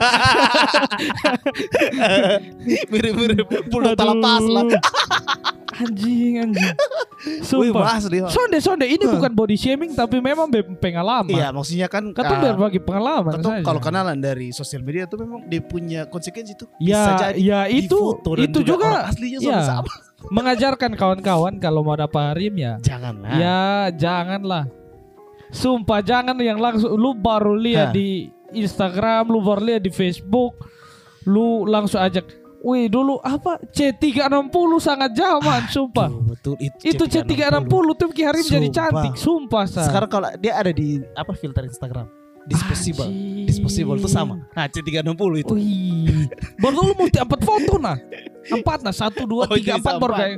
Mirip-mirip 2.93 3.49
bulu 3.73 3.97
talapas 3.97 4.45
lah. 4.45 4.63
Anjing, 5.75 6.39
anjing. 6.39 6.71
Sumpah. 7.43 7.99
Sonde, 8.31 8.63
sonde. 8.63 8.87
Ini 8.87 9.11
bukan 9.11 9.27
body 9.35 9.59
shaming 9.59 9.91
tapi 9.91 10.23
memang 10.23 10.47
pengalaman. 10.79 11.35
Iya, 11.35 11.51
maksudnya 11.51 11.91
kan 11.91 12.15
Kata 12.15 12.31
ah, 12.31 12.39
berbagi 12.55 12.79
pengalaman 12.79 13.43
saja. 13.43 13.59
kalau 13.59 13.83
kenalan 13.83 14.15
dari 14.15 14.55
sosial 14.55 14.87
media 14.87 15.03
itu 15.03 15.19
memang 15.19 15.43
dia 15.51 15.59
punya 15.59 16.07
konsekuensi 16.07 16.55
tuh. 16.55 16.71
Ya, 16.79 17.35
jadi 17.35 17.35
ya 17.35 17.59
itu 17.67 18.15
itu 18.39 18.59
juga, 18.63 18.87
orang 18.87 19.11
aslinya 19.11 19.39
ya. 19.43 19.59
sama-sama. 19.67 19.91
mengajarkan 20.31 20.91
kawan-kawan 20.95 21.53
kalau 21.59 21.83
mau 21.83 21.99
dapat 21.99 22.23
harim 22.31 22.55
ya. 22.55 22.79
Janganlah. 22.79 23.35
Ya, 23.35 23.91
janganlah. 23.91 24.84
Sumpah 25.53 26.01
jangan 26.01 26.35
yang 26.41 26.57
langsung 26.57 26.93
lu 26.97 27.13
baru 27.13 27.53
lihat 27.57 27.93
di 27.93 28.29
Instagram, 28.53 29.29
lu 29.29 29.39
baru 29.43 29.61
lihat 29.61 29.81
di 29.85 29.91
Facebook, 29.93 30.57
lu 31.27 31.65
langsung 31.65 32.01
ajak. 32.01 32.25
Wih 32.65 32.89
dulu 32.89 33.21
apa 33.21 33.61
C360 33.69 34.49
sangat 34.81 35.13
zaman, 35.13 35.69
sumpah. 35.69 36.09
Tuh, 36.09 36.21
betul 36.33 36.55
itu. 36.57 36.97
Itu 36.97 37.03
C360 37.05 37.85
tuh 37.93 38.09
Ki 38.09 38.25
Harim 38.25 38.41
jadi 38.41 38.69
Sumpah. 38.69 38.73
cantik, 38.73 39.13
sumpah 39.21 39.63
sa. 39.69 39.81
Sekarang 39.85 40.09
kalau 40.09 40.29
dia 40.41 40.57
ada 40.57 40.73
di 40.73 40.97
apa 41.13 41.37
filter 41.37 41.61
Instagram. 41.61 42.24
Disposable. 42.45 43.09
Anjing. 43.09 43.45
Disposable 43.45 43.97
itu 43.97 44.09
sama. 44.09 44.35
Nah, 44.53 44.65
C360 44.69 45.31
itu. 45.41 45.53
Wih, 45.57 46.29
baru 46.61 46.73
dulu 46.77 46.91
mesti 47.01 47.17
empat 47.21 47.41
foto 47.41 47.73
nah, 47.77 47.97
empat 48.45 48.79
nah 48.85 48.93
satu 48.93 49.25
dua 49.25 49.49
Oh, 49.49 49.57
tiga 49.57 49.77
jadi 49.77 49.81
empat 49.81 49.93
baru 49.97 50.13
kayak, 50.13 50.37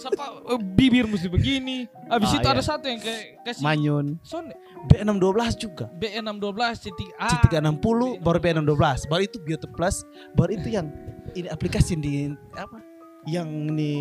siapa 0.00 0.24
eh, 0.56 0.60
bibir 0.72 1.04
mesti 1.04 1.28
begini, 1.28 1.84
habis 2.08 2.32
Ah, 2.32 2.36
itu 2.40 2.48
iya. 2.48 2.54
ada 2.56 2.62
satu 2.64 2.84
yang 2.88 3.00
kayak 3.00 3.22
kasih 3.44 3.60
Manyun. 3.60 4.06
son 4.24 4.48
B612 4.88 5.40
juga. 5.60 5.84
B612 5.96 6.60
C3 6.88 7.00
A 7.20 7.28
C360 7.36 8.00
baru 8.24 8.38
B612. 8.40 9.08
Baru 9.08 9.22
itu 9.24 9.36
Biote 9.44 9.68
Plus, 9.68 9.96
baru 10.32 10.50
itu 10.56 10.68
yang 10.72 10.88
ini 11.34 11.48
aplikasi 11.48 11.96
yang 11.96 12.00
di 12.00 12.12
apa? 12.56 12.78
Yang 13.26 13.48
ini 13.52 13.94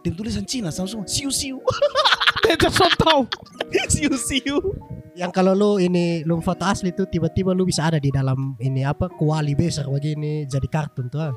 di 0.00 0.08
tulisan 0.16 0.44
Cina 0.48 0.72
semua. 0.72 1.04
Siu 1.04 1.28
siu. 1.28 1.60
Son 2.72 2.92
tahu. 2.96 3.28
siu 3.92 4.10
siu. 4.16 4.56
Yang 5.20 5.32
kalau 5.36 5.52
lu 5.52 5.70
ini 5.76 6.24
lu 6.24 6.40
foto 6.40 6.64
asli 6.64 6.96
tuh 6.96 7.04
tiba-tiba 7.04 7.52
lu 7.52 7.68
bisa 7.68 7.84
ada 7.84 8.00
di 8.00 8.08
dalam 8.08 8.56
ini 8.56 8.80
apa 8.82 9.12
kuali 9.12 9.52
besar 9.52 9.84
begini 9.84 10.48
jadi 10.48 10.64
kartun 10.64 11.12
tuh. 11.12 11.20
ah. 11.20 11.34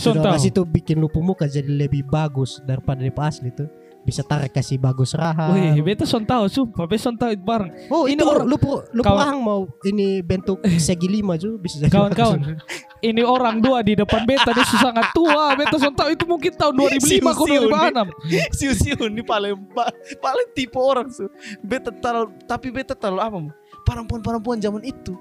Son 0.00 0.16
dalam 0.16 0.34
tahu. 0.34 0.42
situ 0.42 0.60
bikin 0.64 0.98
lu 0.98 1.06
muka 1.14 1.44
jadi 1.44 1.68
lebih 1.68 2.02
bagus 2.02 2.58
daripada 2.64 3.04
di 3.04 3.12
asli 3.14 3.52
tuh. 3.52 3.68
Bisa 4.00 4.24
tarik 4.24 4.56
kasih 4.56 4.80
bagus 4.80 5.12
raha. 5.12 5.52
Wih, 5.52 5.84
beta 5.84 6.08
son 6.08 6.24
tahu, 6.24 6.48
sumpah, 6.48 6.88
beta 6.88 7.04
son 7.04 7.14
tahu 7.14 7.36
itu 7.36 7.44
bareng. 7.44 7.68
Oh 7.92 8.08
Ini 8.08 8.24
orang- 8.24 8.48
lu 8.48 8.56
lu 8.90 9.02
kawan- 9.04 9.36
mau 9.36 9.68
ini 9.84 10.24
bentuk 10.24 10.56
segi 10.80 11.04
lima 11.04 11.36
juga 11.36 11.60
bisa 11.60 11.76
jadi 11.76 11.92
Kawan-kawan. 11.92 12.56
Ini 13.00 13.22
orang 13.24 13.60
dua 13.60 13.80
di 13.80 13.96
depan 13.96 14.24
beta 14.24 14.52
dia 14.52 14.64
sangat 14.64 15.12
tua. 15.12 15.56
Beta 15.56 15.76
son 15.76 15.92
tahu 15.92 16.12
itu 16.12 16.24
mungkin 16.28 16.52
tahun 16.52 16.74
2005 16.76 16.92
ke 16.92 17.00
Siu-siu 17.00 17.60
2006. 17.68 18.58
siu 18.58 18.72
siu 18.76 18.98
ini 19.08 19.22
paling 19.24 19.56
pa- 19.72 19.92
paling 20.20 20.48
tipe 20.52 20.76
orang 20.76 21.08
su. 21.08 21.26
Beta 21.60 21.88
terlalu 21.90 22.32
tapi 22.44 22.68
beta 22.68 22.92
terlalu 22.92 23.20
apa? 23.20 23.38
Perempuan-perempuan 23.84 24.60
zaman 24.60 24.84
itu 24.84 25.16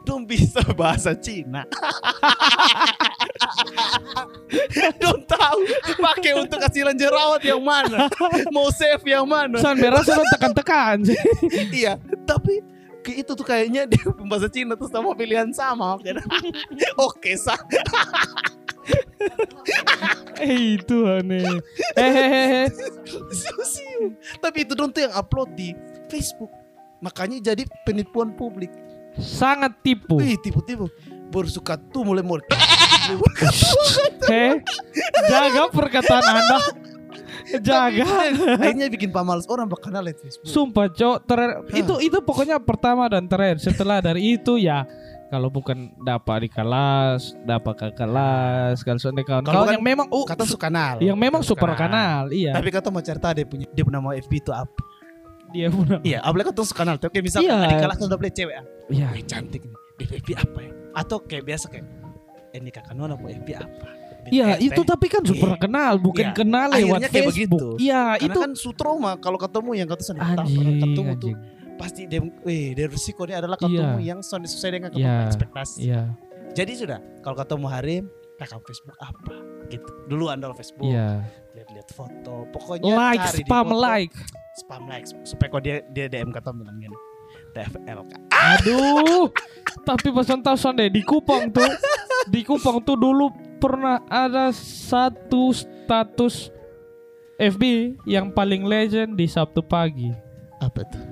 Dong 0.00 0.24
bisa 0.24 0.64
bahasa 0.72 1.12
Cina. 1.12 1.68
Dong 5.00 5.20
tahu 5.28 5.58
pakai 6.00 6.32
untuk 6.40 6.56
kasihan 6.56 6.96
jerawat 6.96 7.44
yang 7.44 7.60
mana, 7.60 8.08
mau 8.48 8.72
save 8.72 9.04
yang 9.04 9.28
mana. 9.28 9.60
San 9.60 9.76
berasa 9.76 10.16
tekan-tekan. 10.36 11.04
iya, 11.68 12.00
tapi 12.24 12.64
ke 13.00 13.20
itu 13.24 13.32
tuh 13.32 13.46
kayaknya 13.46 13.88
dia 13.88 14.04
bahasa 14.30 14.48
Cina 14.52 14.76
tuh 14.76 14.88
sama 14.88 15.16
pilihan 15.16 15.50
sama. 15.52 15.96
Oke, 17.08 17.36
sah. 17.36 17.58
Eh 20.40 20.80
itu 20.80 21.04
aneh. 21.04 21.44
Hehehe. 21.94 22.72
Siu-siu. 23.28 24.16
Tapi 24.40 24.64
itu 24.64 24.72
dong 24.72 24.90
tuh 24.90 25.04
yang 25.04 25.14
upload 25.14 25.52
di 25.52 25.76
Facebook. 26.08 26.48
Makanya 27.04 27.52
jadi 27.52 27.68
penipuan 27.84 28.32
publik. 28.34 28.72
Sangat 29.20 29.76
tipu. 29.84 30.16
Wih, 30.16 30.40
tipu-tipu. 30.40 30.88
Baru 31.28 31.46
suka 31.46 31.76
tuh 31.76 32.08
mulai 32.08 32.24
mulai. 32.24 32.42
Heh. 34.26 34.64
Jaga 35.28 35.68
perkataan 35.70 36.24
Anda. 36.24 36.58
Jaga. 37.58 38.04
Akhirnya 38.56 38.86
bikin 38.94 39.10
pamalas 39.10 39.50
orang 39.50 39.66
bakal 39.66 39.90
lihat 39.90 40.22
Facebook. 40.22 40.46
Sumpah, 40.46 40.86
Cok. 40.86 41.16
Ter- 41.26 41.58
itu 41.74 41.94
itu 41.98 42.18
pokoknya 42.22 42.62
pertama 42.62 43.10
dan 43.10 43.26
terakhir. 43.26 43.58
Setelah 43.58 43.98
dari 43.98 44.38
itu 44.38 44.54
ya 44.54 44.86
kalau 45.30 45.46
bukan 45.46 45.94
dapat 46.02 46.46
di 46.46 46.48
kelas, 46.50 47.38
dapat 47.42 47.74
ke 47.78 47.88
kelas, 47.94 48.82
kalau 48.82 48.98
soalnya 48.98 49.22
kawan 49.22 49.46
Kalau 49.46 49.62
yang 49.70 49.82
memang 49.82 50.10
oh, 50.10 50.26
Kata 50.26 50.42
su 50.42 50.58
kanal. 50.58 50.98
yang 50.98 51.14
memang 51.14 51.42
Su 51.46 51.54
super 51.54 51.70
kanal, 51.78 52.34
iya. 52.34 52.50
Tapi 52.50 52.70
kata 52.70 52.90
mau 52.90 52.98
cerita 52.98 53.30
dia 53.30 53.46
punya 53.46 53.66
dia 53.70 53.82
punya 53.86 54.02
nama 54.02 54.18
FB 54.18 54.32
itu 54.42 54.50
apa? 54.50 54.82
Dia 55.54 55.70
punya. 55.70 56.02
Iya, 56.02 56.18
apalagi 56.26 56.50
kata 56.50 56.62
su 56.66 56.74
kanal. 56.74 56.98
Oke, 56.98 57.22
misalkan 57.22 57.46
Iya. 57.46 57.70
di 57.70 57.76
kelas 57.78 57.98
udah 58.02 58.18
beli 58.18 58.30
cewek. 58.34 58.54
ah. 58.58 58.64
Iya. 58.90 59.06
Cantik 59.26 59.62
nih. 59.66 59.76
Di 59.98 60.04
FB 60.18 60.28
apa 60.34 60.58
ya? 60.66 60.72
Atau 60.98 61.22
kayak 61.22 61.44
biasa 61.46 61.66
kayak 61.70 61.86
ini 62.50 62.70
kakak 62.74 62.98
Nona 62.98 63.14
mau 63.14 63.30
FB 63.30 63.48
apa? 63.54 63.86
Iya, 64.28 64.60
itu 64.60 64.80
tapi 64.84 65.06
kan 65.08 65.24
super 65.24 65.56
kenal, 65.56 65.96
bukan 65.96 66.28
Iya. 66.28 66.36
kenal 66.36 66.68
lewat 66.68 67.00
Akhirnya 67.00 67.08
kayak 67.08 67.26
Facebook. 67.32 67.76
Iya, 67.80 68.02
itu 68.20 68.36
kan 68.36 68.52
su 68.52 68.70
trauma 68.76 69.16
kalau 69.16 69.40
ketemu 69.40 69.70
yang 69.80 69.88
kata 69.88 70.02
anjing, 70.12 70.76
ketemu 70.76 71.12
tuh 71.16 71.34
pasti 71.80 72.04
dia 72.04 72.20
eh 72.44 72.76
dia 72.76 72.86
risiko 72.92 73.24
ini 73.24 73.32
adalah 73.32 73.56
ketemu 73.56 73.96
Iya. 73.96 74.10
yang 74.12 74.20
sesuai 74.20 74.70
dengan 74.70 74.90
Iya. 74.92 75.00
ketemu 75.00 75.24
ekspektasi. 75.32 75.78
Iya, 75.80 76.02
Jadi 76.50 76.72
sudah 76.74 76.98
kalau 77.22 77.36
ketemu 77.38 77.66
Harim 77.70 78.04
kakak 78.36 78.60
Facebook 78.66 78.98
apa 78.98 79.34
gitu. 79.70 79.86
Dulu 80.10 80.28
andal 80.28 80.50
Facebook, 80.52 80.90
iya. 80.90 81.22
lihat-lihat 81.54 81.88
foto. 81.94 82.44
Pokoknya 82.50 82.90
Like, 82.90 83.22
spam 83.30 83.70
foto, 83.70 83.78
like. 83.78 84.14
spam 84.58 84.82
like 84.84 85.06
supaya 85.22 85.48
kok 85.48 85.62
dia 85.62 85.76
dia 85.94 86.10
DM 86.10 86.28
kata 86.28 86.50
bilang 86.50 86.76
gini. 86.76 86.98
TFL 87.50 88.02
kak. 88.06 88.20
Aduh. 88.30 89.30
Tapi 89.86 90.10
pesan 90.10 90.42
tahu 90.42 90.58
sonde 90.58 90.86
di 90.86 91.00
Kupang 91.00 91.50
tuh, 91.50 91.70
di 92.26 92.42
Kupang 92.42 92.82
tuh 92.82 92.94
dulu 92.94 93.30
pernah 93.60 94.00
ada 94.08 94.48
satu 94.56 95.52
status 95.52 96.48
FB 97.36 97.62
yang 98.04 98.32
paling 98.32 98.64
legend 98.64 99.16
di 99.16 99.28
Sabtu 99.28 99.60
pagi. 99.60 100.08
Apa 100.60 100.84
tuh? 100.88 101.04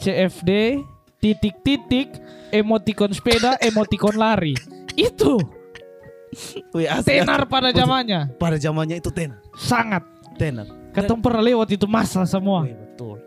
CFD 0.00 0.80
titik-titik 1.18 2.08
emoticon 2.50 3.12
sepeda, 3.12 3.56
emoticon 3.68 4.16
lari. 4.16 4.52
Itu 4.92 5.40
Wih, 6.72 6.88
asli, 6.88 7.20
tenar 7.20 7.44
pada 7.44 7.68
zamannya. 7.76 8.32
pada 8.40 8.56
zamannya 8.56 8.96
itu 9.04 9.12
tenar, 9.12 9.36
Sangat. 9.52 10.00
tenar. 10.40 10.64
Ketemu 10.96 11.20
pernah 11.20 11.44
lewat 11.44 11.68
itu 11.76 11.84
masa 11.84 12.24
semua. 12.24 12.64
Wih, 12.64 12.72
betul. 12.72 13.20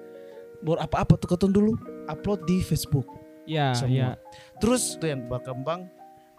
Baru 0.66 0.82
apa-apa 0.82 1.14
tuh 1.14 1.30
ketemu 1.30 1.52
dulu 1.54 1.72
upload 2.10 2.42
di 2.50 2.66
Facebook. 2.66 3.06
Ya, 3.46 3.78
Semua. 3.78 3.94
ya. 3.94 4.10
Terus 4.58 4.98
tuh 4.98 5.06
yang 5.06 5.30
berkembang 5.30 5.86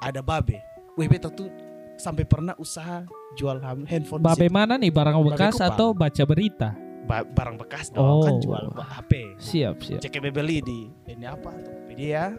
ada 0.02 0.18
Babe. 0.18 0.58
Wih, 0.98 1.06
beta 1.06 1.30
tuh 1.30 1.46
sampai 1.96 2.22
pernah 2.22 2.54
usaha 2.56 3.02
jual 3.34 3.56
handphone 3.58 4.20
di 4.20 4.26
Babe 4.26 4.44
situ. 4.44 4.52
mana 4.52 4.74
nih 4.76 4.88
barang 4.88 5.16
bekas 5.24 5.56
atau 5.58 5.92
baca 5.92 6.22
berita? 6.22 6.72
Ba- 7.02 7.22
barang 7.22 7.56
bekas 7.56 7.88
dong 7.88 8.02
kan 8.20 8.34
Oh. 8.34 8.40
jual 8.40 8.64
ba- 8.70 8.82
HP. 8.92 9.38
Siap, 9.38 9.76
siap. 9.78 10.00
CKB 10.00 10.26
beli 10.28 10.58
di 10.58 10.78
ini 11.06 11.24
apa 11.24 11.54
Tokopedia 11.54 12.34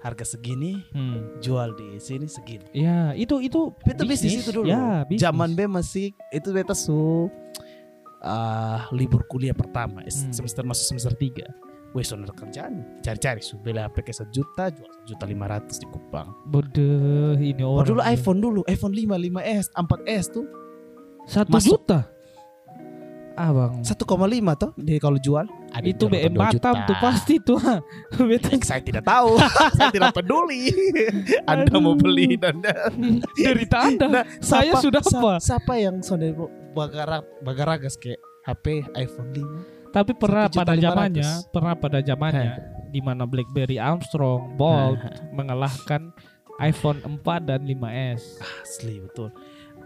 harga 0.00 0.24
segini 0.26 0.82
Hmm. 0.90 1.38
jual 1.38 1.72
di 1.72 1.96
sini 1.96 2.26
segini 2.26 2.68
Ya, 2.70 3.14
itu 3.14 3.40
itu 3.40 3.72
Beta 3.80 4.04
bisnis 4.04 4.42
itu 4.42 4.52
dulu. 4.52 4.66
Ya, 4.66 5.02
bisnis. 5.02 5.22
Zaman 5.22 5.52
B 5.52 5.64
masih 5.64 6.10
itu 6.28 6.48
beta 6.50 6.72
su 6.72 7.30
ah, 8.20 8.88
libur 8.90 9.24
kuliah 9.24 9.52
pertama 9.52 10.00
Hmm. 10.02 10.10
semester 10.30 10.60
masuk 10.62 10.84
semester 10.90 11.12
3 11.14 11.44
Wes 11.94 12.10
sono 12.10 12.26
kerjaan 12.26 12.98
cari-cari 13.00 13.38
su 13.38 13.54
beli 13.56 13.78
HP 13.78 14.02
ke 14.02 14.10
sejuta 14.10 14.66
jual 14.68 14.90
sejuta 15.00 15.24
lima 15.24 15.46
ratus 15.46 15.78
di 15.78 15.86
Kupang. 15.86 16.26
Bodoh 16.44 17.38
ini 17.38 17.62
Oh, 17.62 17.78
orang. 17.78 17.86
dulu 17.86 18.00
iPhone 18.02 18.38
dulu 18.38 18.60
iPhone 18.66 18.90
5 18.92 19.14
5S 19.14 19.64
4S 19.72 20.24
tuh 20.28 20.46
satu 21.24 21.50
masuk. 21.50 21.78
juta. 21.78 22.10
Ah 23.34 23.50
bang, 23.50 23.82
1,5 23.82 23.98
tuh 24.54 24.70
dia 24.78 24.98
kalau 24.98 25.18
jual 25.18 25.42
ada 25.70 25.82
itu 25.82 26.06
BM 26.06 26.34
2 26.34 26.54
Batam 26.54 26.86
tuh 26.86 26.94
pasti 26.98 27.34
tuh. 27.38 27.58
Saya 28.62 28.78
tidak 28.78 29.02
tahu 29.02 29.34
saya 29.74 29.90
tidak 29.90 30.14
peduli 30.14 30.70
Anda 31.42 31.74
mau 31.78 31.94
beli 31.94 32.38
dan 32.38 32.62
cerita 33.34 33.86
Anda. 33.86 34.06
Nah, 34.08 34.24
Saya 34.38 34.70
siapa- 34.70 34.82
sudah 34.82 35.02
apa? 35.02 35.32
Siapa 35.38 35.72
yang 35.74 35.98
sudah 35.98 36.30
bagarak 36.70 37.22
bagaragas 37.40 37.98
kayak 37.98 38.18
HP 38.44 38.86
iPhone 38.94 39.30
5 39.30 39.73
Tapi 39.94 40.10
pernah 40.18 40.50
pada 40.50 40.74
zamannya, 40.74 41.30
pernah 41.54 41.74
pada 41.78 42.02
zamannya 42.02 42.74
di 42.90 42.98
mana 42.98 43.22
BlackBerry 43.22 43.78
Armstrong, 43.78 44.58
Bolt 44.58 44.98
mengalahkan 45.30 46.10
iPhone 46.58 46.98
4 47.02 47.50
dan 47.50 47.62
5S. 47.62 48.42
Asli 48.62 48.98
betul. 49.02 49.30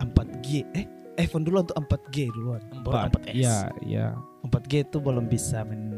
4G 0.01 0.64
Eh 0.73 0.85
iPhone 1.18 1.44
dulu 1.44 1.61
untuk 1.61 1.77
4G 1.77 2.16
duluan. 2.33 2.62
Baru 2.85 3.12
4S 3.12 3.37
Iya, 3.37 3.59
iya. 3.85 4.07
4G 4.49 4.88
itu 4.88 4.97
belum 4.97 5.29
bisa 5.29 5.61
main 5.68 5.92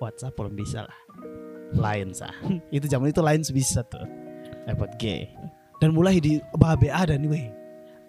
WhatsApp 0.00 0.36
belum 0.36 0.52
bisa 0.56 0.84
lah. 0.84 0.98
Lain 1.76 2.12
sah. 2.12 2.34
Itu 2.74 2.90
zaman 2.90 3.14
itu 3.14 3.22
lain 3.22 3.46
bisa 3.46 3.86
tuh 3.86 4.02
4G 4.66 5.04
Dan 5.78 5.94
mulai 5.94 6.18
di 6.18 6.42
Babe 6.58 6.90
ada 6.90 7.14
nih 7.14 7.30
weh 7.30 7.46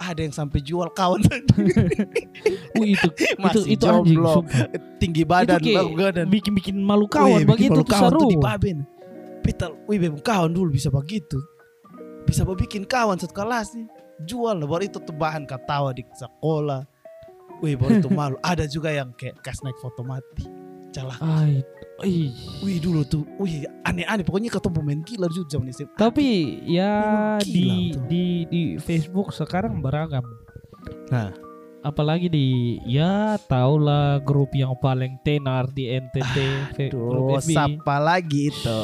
Ada 0.02 0.22
yang 0.26 0.34
sampai 0.34 0.60
jual 0.60 0.90
kawan. 0.90 1.22
Wih, 2.82 2.98
itu 2.98 3.10
itu 3.14 3.38
Masih 3.38 3.64
itu 3.70 3.86
anjing. 3.86 4.18
jomblo. 4.18 4.34
sumpah. 4.42 4.66
Tinggi 4.98 5.24
badan 5.24 5.60
itu 5.60 5.70
kayak 5.70 5.86
badan. 5.94 6.26
bikin-bikin 6.28 6.76
malu 6.82 7.06
kawan 7.06 7.42
Wih, 7.42 7.46
bikin 7.46 7.70
begitu 7.70 7.72
malu 7.72 7.86
tuh 7.86 7.94
kawan 7.94 8.10
seru. 8.10 8.20
tuh 8.20 8.30
di 8.30 8.38
Baben 8.38 8.78
Petal 9.42 9.72
Wih 9.86 9.98
beb 9.98 10.16
kawan 10.22 10.50
dulu 10.50 10.70
bisa 10.70 10.90
begitu. 10.90 11.38
Bisa 12.26 12.42
bikin 12.46 12.86
kawan 12.86 13.18
satu 13.18 13.34
kelas 13.34 13.74
nih. 13.74 13.86
Jual 14.22 14.58
lah 14.58 14.66
baru 14.66 14.86
itu 14.86 14.98
tuh 14.98 15.14
bahan 15.14 15.46
ketawa 15.46 15.90
di 15.92 16.06
sekolah. 16.14 16.86
Wih 17.62 17.78
baru 17.78 18.02
itu 18.02 18.10
malu. 18.18 18.38
Ada 18.42 18.66
juga 18.66 18.90
yang 18.90 19.14
kayak 19.14 19.42
kas 19.42 19.62
naik 19.62 19.78
foto 19.78 20.02
mati. 20.02 20.46
Calah. 20.92 21.18
Ai, 21.22 21.62
ih. 22.04 22.30
Wih 22.60 22.78
dulu 22.78 23.02
tuh 23.02 23.24
Wih 23.36 23.62
aneh-aneh 23.82 24.22
Pokoknya 24.22 24.50
ketemu 24.50 24.76
pemain 24.76 25.02
killer 25.02 25.30
juga 25.30 25.48
zaman 25.52 25.70
SMA 25.70 25.94
Tapi 25.94 26.28
ya 26.64 26.94
Memang 27.36 27.42
di 27.42 27.52
gila 27.54 28.02
di 28.06 28.26
di 28.46 28.62
Facebook 28.78 29.30
sekarang 29.32 29.80
beragam. 29.80 30.24
Nah. 31.10 31.32
Apalagi 31.82 32.30
di 32.30 32.48
ya 32.84 33.42
tahulah 33.42 34.20
grup 34.20 34.54
yang 34.54 34.78
paling 34.78 35.18
tenar 35.20 35.66
di 35.68 35.90
NTT 35.90 36.38
fe- 36.72 36.94
grup 36.94 37.34
Duh, 37.34 37.42
FB. 37.42 37.50
siapa 37.50 37.98
lagi 37.98 38.50
itu 38.50 38.82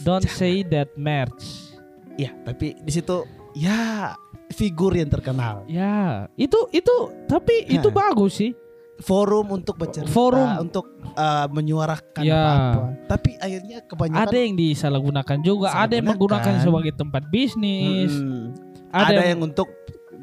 Don't 0.00 0.24
say 0.26 0.64
that 0.64 0.88
merch. 0.94 1.68
Ya 2.16 2.32
tapi 2.40 2.76
di 2.76 2.88
situ 2.88 3.28
Ya 3.52 4.16
figur 4.48 4.92
yang 4.92 5.08
terkenal 5.08 5.64
Ya, 5.66 6.32
itu 6.34 6.56
itu 6.70 6.94
tapi 7.24 7.64
itu 7.66 7.88
Hah. 7.88 7.96
bagus 8.08 8.40
sih. 8.40 8.56
Forum 8.96 9.52
untuk 9.52 9.76
bercerita 9.76 10.08
Forum. 10.08 10.48
Untuk 10.58 10.88
uh, 11.12 11.46
menyuarakan 11.48 12.22
Ya. 12.24 12.32
apa-apa 12.32 12.80
Tapi 13.06 13.36
akhirnya 13.36 13.84
kebanyakan 13.84 14.24
Ada 14.24 14.38
yang 14.40 14.54
disalahgunakan 14.54 15.36
juga, 15.40 15.66
ada 15.70 15.92
yang 15.92 16.08
menggunakan 16.08 16.52
sebagai 16.60 16.92
tempat 16.92 17.22
bisnis, 17.28 18.12
Mm-mm. 18.12 18.56
ada, 18.88 19.04
ada, 19.04 19.20
yang, 19.20 19.36
yang 19.36 19.40
untuk 19.52 19.68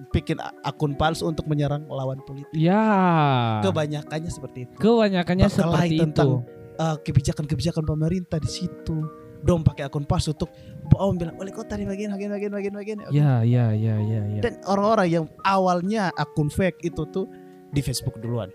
bikin 0.10 0.38
akun 0.62 0.94
palsu 0.94 1.26
untuk 1.26 1.46
menyerang 1.46 1.86
lawan 1.86 2.22
politik. 2.22 2.54
ya 2.54 3.62
Kebanyakannya 3.62 4.30
seperti 4.30 4.66
itu. 4.66 4.76
kebanyakannya 4.78 5.48
Berkelahi 5.50 5.74
seperti 5.90 5.96
tentang 6.02 6.30
itu. 6.30 6.38
uh, 6.78 6.96
kebijakan-kebijakan 6.98 7.84
pemerintah 7.84 8.38
di 8.38 8.50
situ. 8.50 8.98
Dom 9.44 9.60
pakai 9.60 9.84
akun 9.84 10.08
palsu 10.08 10.32
untuk 10.32 10.48
bohong 10.88 11.20
bilang 11.20 11.36
wali 11.36 11.52
kota 11.52 11.76
di 11.76 11.84
bagian 11.84 12.16
bagian 12.16 12.32
bagian 12.32 12.52
bagian 12.54 12.74
bagian. 12.80 12.98
Ya, 13.12 13.44
ya, 13.44 13.76
ya, 13.76 14.00
ya, 14.00 14.22
ya. 14.30 14.42
Dan 14.42 14.56
orang-orang 14.64 15.08
yang 15.12 15.26
awalnya 15.44 16.16
akun 16.16 16.48
fake 16.48 16.80
itu 16.88 17.04
tuh 17.12 17.28
di 17.74 17.82
Facebook 17.82 18.22
duluan. 18.22 18.54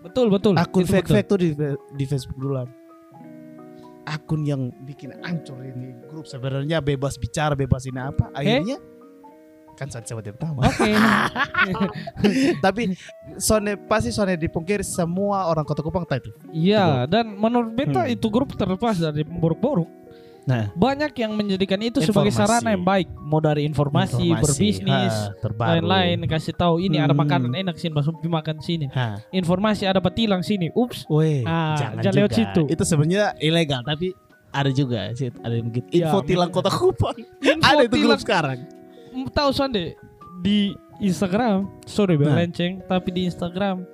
Betul, 0.00 0.32
betul. 0.32 0.56
Akun 0.56 0.88
fake 0.88 1.06
fake 1.06 1.28
tuh 1.28 1.38
di 1.38 1.52
di 1.94 2.04
Facebook 2.04 2.40
duluan. 2.40 2.66
Akun 4.08 4.42
yang 4.42 4.72
bikin 4.82 5.12
hancur 5.20 5.60
ini 5.60 5.92
grup 6.08 6.24
sebenarnya 6.24 6.80
bebas 6.80 7.14
bicara 7.14 7.52
bebas 7.52 7.84
ini 7.84 8.00
apa 8.00 8.32
akhirnya 8.32 8.80
kan 9.78 9.88
saya 9.88 10.04
sebut 10.04 10.24
yang 10.24 10.36
pertama. 10.36 10.60
Oke. 10.66 10.92
Tapi 12.64 12.82
Sone 13.36 13.80
pasti 13.80 14.12
Sone 14.12 14.36
dipungkiri 14.36 14.84
semua 14.84 15.48
orang 15.48 15.64
Kota 15.64 15.80
Kupang 15.80 16.04
tahu 16.04 16.20
itu. 16.20 16.30
Iya, 16.52 17.08
dan 17.08 17.32
menurut 17.32 17.72
beta 17.72 18.04
Hmm. 18.04 18.12
itu 18.12 18.26
grup 18.28 18.52
terlepas 18.52 19.00
dari 19.00 19.24
buruk-buruk. 19.24 19.88
Nah, 20.42 20.72
Banyak 20.72 21.12
yang 21.14 21.32
menjadikan 21.32 21.76
itu 21.78 22.00
sebagai 22.00 22.28
Informasi. 22.28 22.58
sarana 22.58 22.70
yang 22.72 22.82
baik, 22.82 23.06
mau 23.20 23.38
dari 23.38 23.62
informasi, 23.62 24.32
berbisnis, 24.34 25.12
ha, 25.12 25.36
terbaru. 25.36 25.68
lain-lain 25.78 26.24
kasih 26.24 26.52
tahu 26.52 26.80
ini 26.80 26.96
ada 26.96 27.10
Hmm. 27.10 27.20
makanan 27.20 27.52
enak 27.54 27.76
sini 27.76 27.92
masuk 27.92 28.18
makan 28.22 28.56
sini. 28.58 28.88
Ha. 28.88 29.20
Informasi 29.30 29.84
ada 29.84 29.98
petilang 29.98 30.40
sini. 30.40 30.72
Ups. 30.72 31.04
Weh, 31.06 31.44
Ah, 31.44 31.76
jangan 31.76 32.00
jangan 32.00 32.16
lewat 32.16 32.32
situ. 32.32 32.62
Itu 32.66 32.82
sebenarnya 32.82 33.36
ilegal 33.38 33.82
tapi 33.82 34.16
ada 34.50 34.70
juga 34.70 35.12
sih 35.12 35.28
ada 35.30 35.52
yang 35.52 35.68
begitu. 35.68 35.86
Ya, 35.92 36.08
Info 36.08 36.18
tilang 36.22 36.50
Kota 36.50 36.72
Kupang. 36.72 37.14
Info 37.38 37.62
ada 37.62 37.82
itu 37.82 37.92
grup 37.92 38.00
tilang- 38.00 38.18
sekarang. 38.18 38.58
Tahu 39.30 39.50
sonde 39.52 39.94
di 40.38 40.72
Instagram, 40.98 41.68
sorry 41.84 42.16
Nah. 42.16 42.32
belenceng, 42.32 42.80
tapi 42.82 43.08
di 43.10 43.22
Instagram 43.24 43.84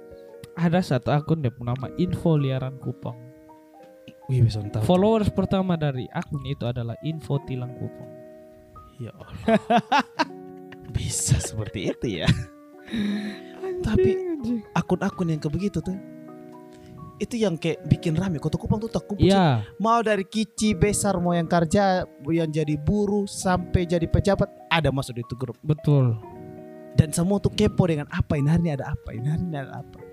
ada 0.53 0.79
satu 0.79 1.11
akun 1.11 1.39
deh 1.39 1.53
nama 1.59 1.91
Info 1.97 2.35
Liaran 2.35 2.79
Kupang. 2.79 3.19
Wih, 4.27 4.43
bisa 4.43 4.59
tahu. 4.59 4.83
Followers 4.83 5.31
pertama 5.31 5.79
dari 5.79 6.11
akun 6.11 6.43
itu 6.47 6.67
adalah 6.67 6.99
Info 7.07 7.39
Tilang 7.47 7.75
Kupang. 7.79 8.11
Ya 8.99 9.15
Allah. 9.15 9.37
bisa 10.97 11.37
seperti 11.39 11.93
itu 11.93 12.25
ya. 12.25 12.29
tapi 13.83 14.15
akun-akun 14.73 15.35
yang 15.35 15.41
kayak 15.43 15.55
begitu 15.59 15.79
tuh 15.83 15.99
itu 17.17 17.41
yang 17.41 17.57
kayak 17.57 17.81
bikin 17.89 18.13
rame 18.13 18.37
Kota 18.37 18.61
Kupang 18.61 18.77
tuh 18.77 18.93
tak 18.93 19.09
Iya, 19.17 19.65
mau 19.81 20.05
dari 20.05 20.23
kici 20.29 20.77
besar 20.77 21.17
mau 21.17 21.33
yang 21.33 21.49
kerja 21.49 22.05
yang 22.29 22.51
jadi 22.53 22.77
buruh 22.77 23.25
sampai 23.25 23.89
jadi 23.89 24.05
pejabat 24.05 24.53
ada 24.69 24.93
masuk 24.93 25.17
di 25.17 25.23
itu 25.25 25.35
grup 25.35 25.57
betul. 25.65 26.21
dan 26.95 27.09
semua 27.17 27.41
tuh 27.41 27.53
kepo 27.57 27.89
dengan 27.89 28.05
apa 28.13 28.37
ini 28.37 28.49
hari 28.53 28.63
ini 28.69 28.73
ada 28.77 28.93
apa 28.93 29.11
ini 29.17 29.27
hari 29.33 29.45
ini 29.49 29.57
ada 29.57 29.81
apa 29.81 30.06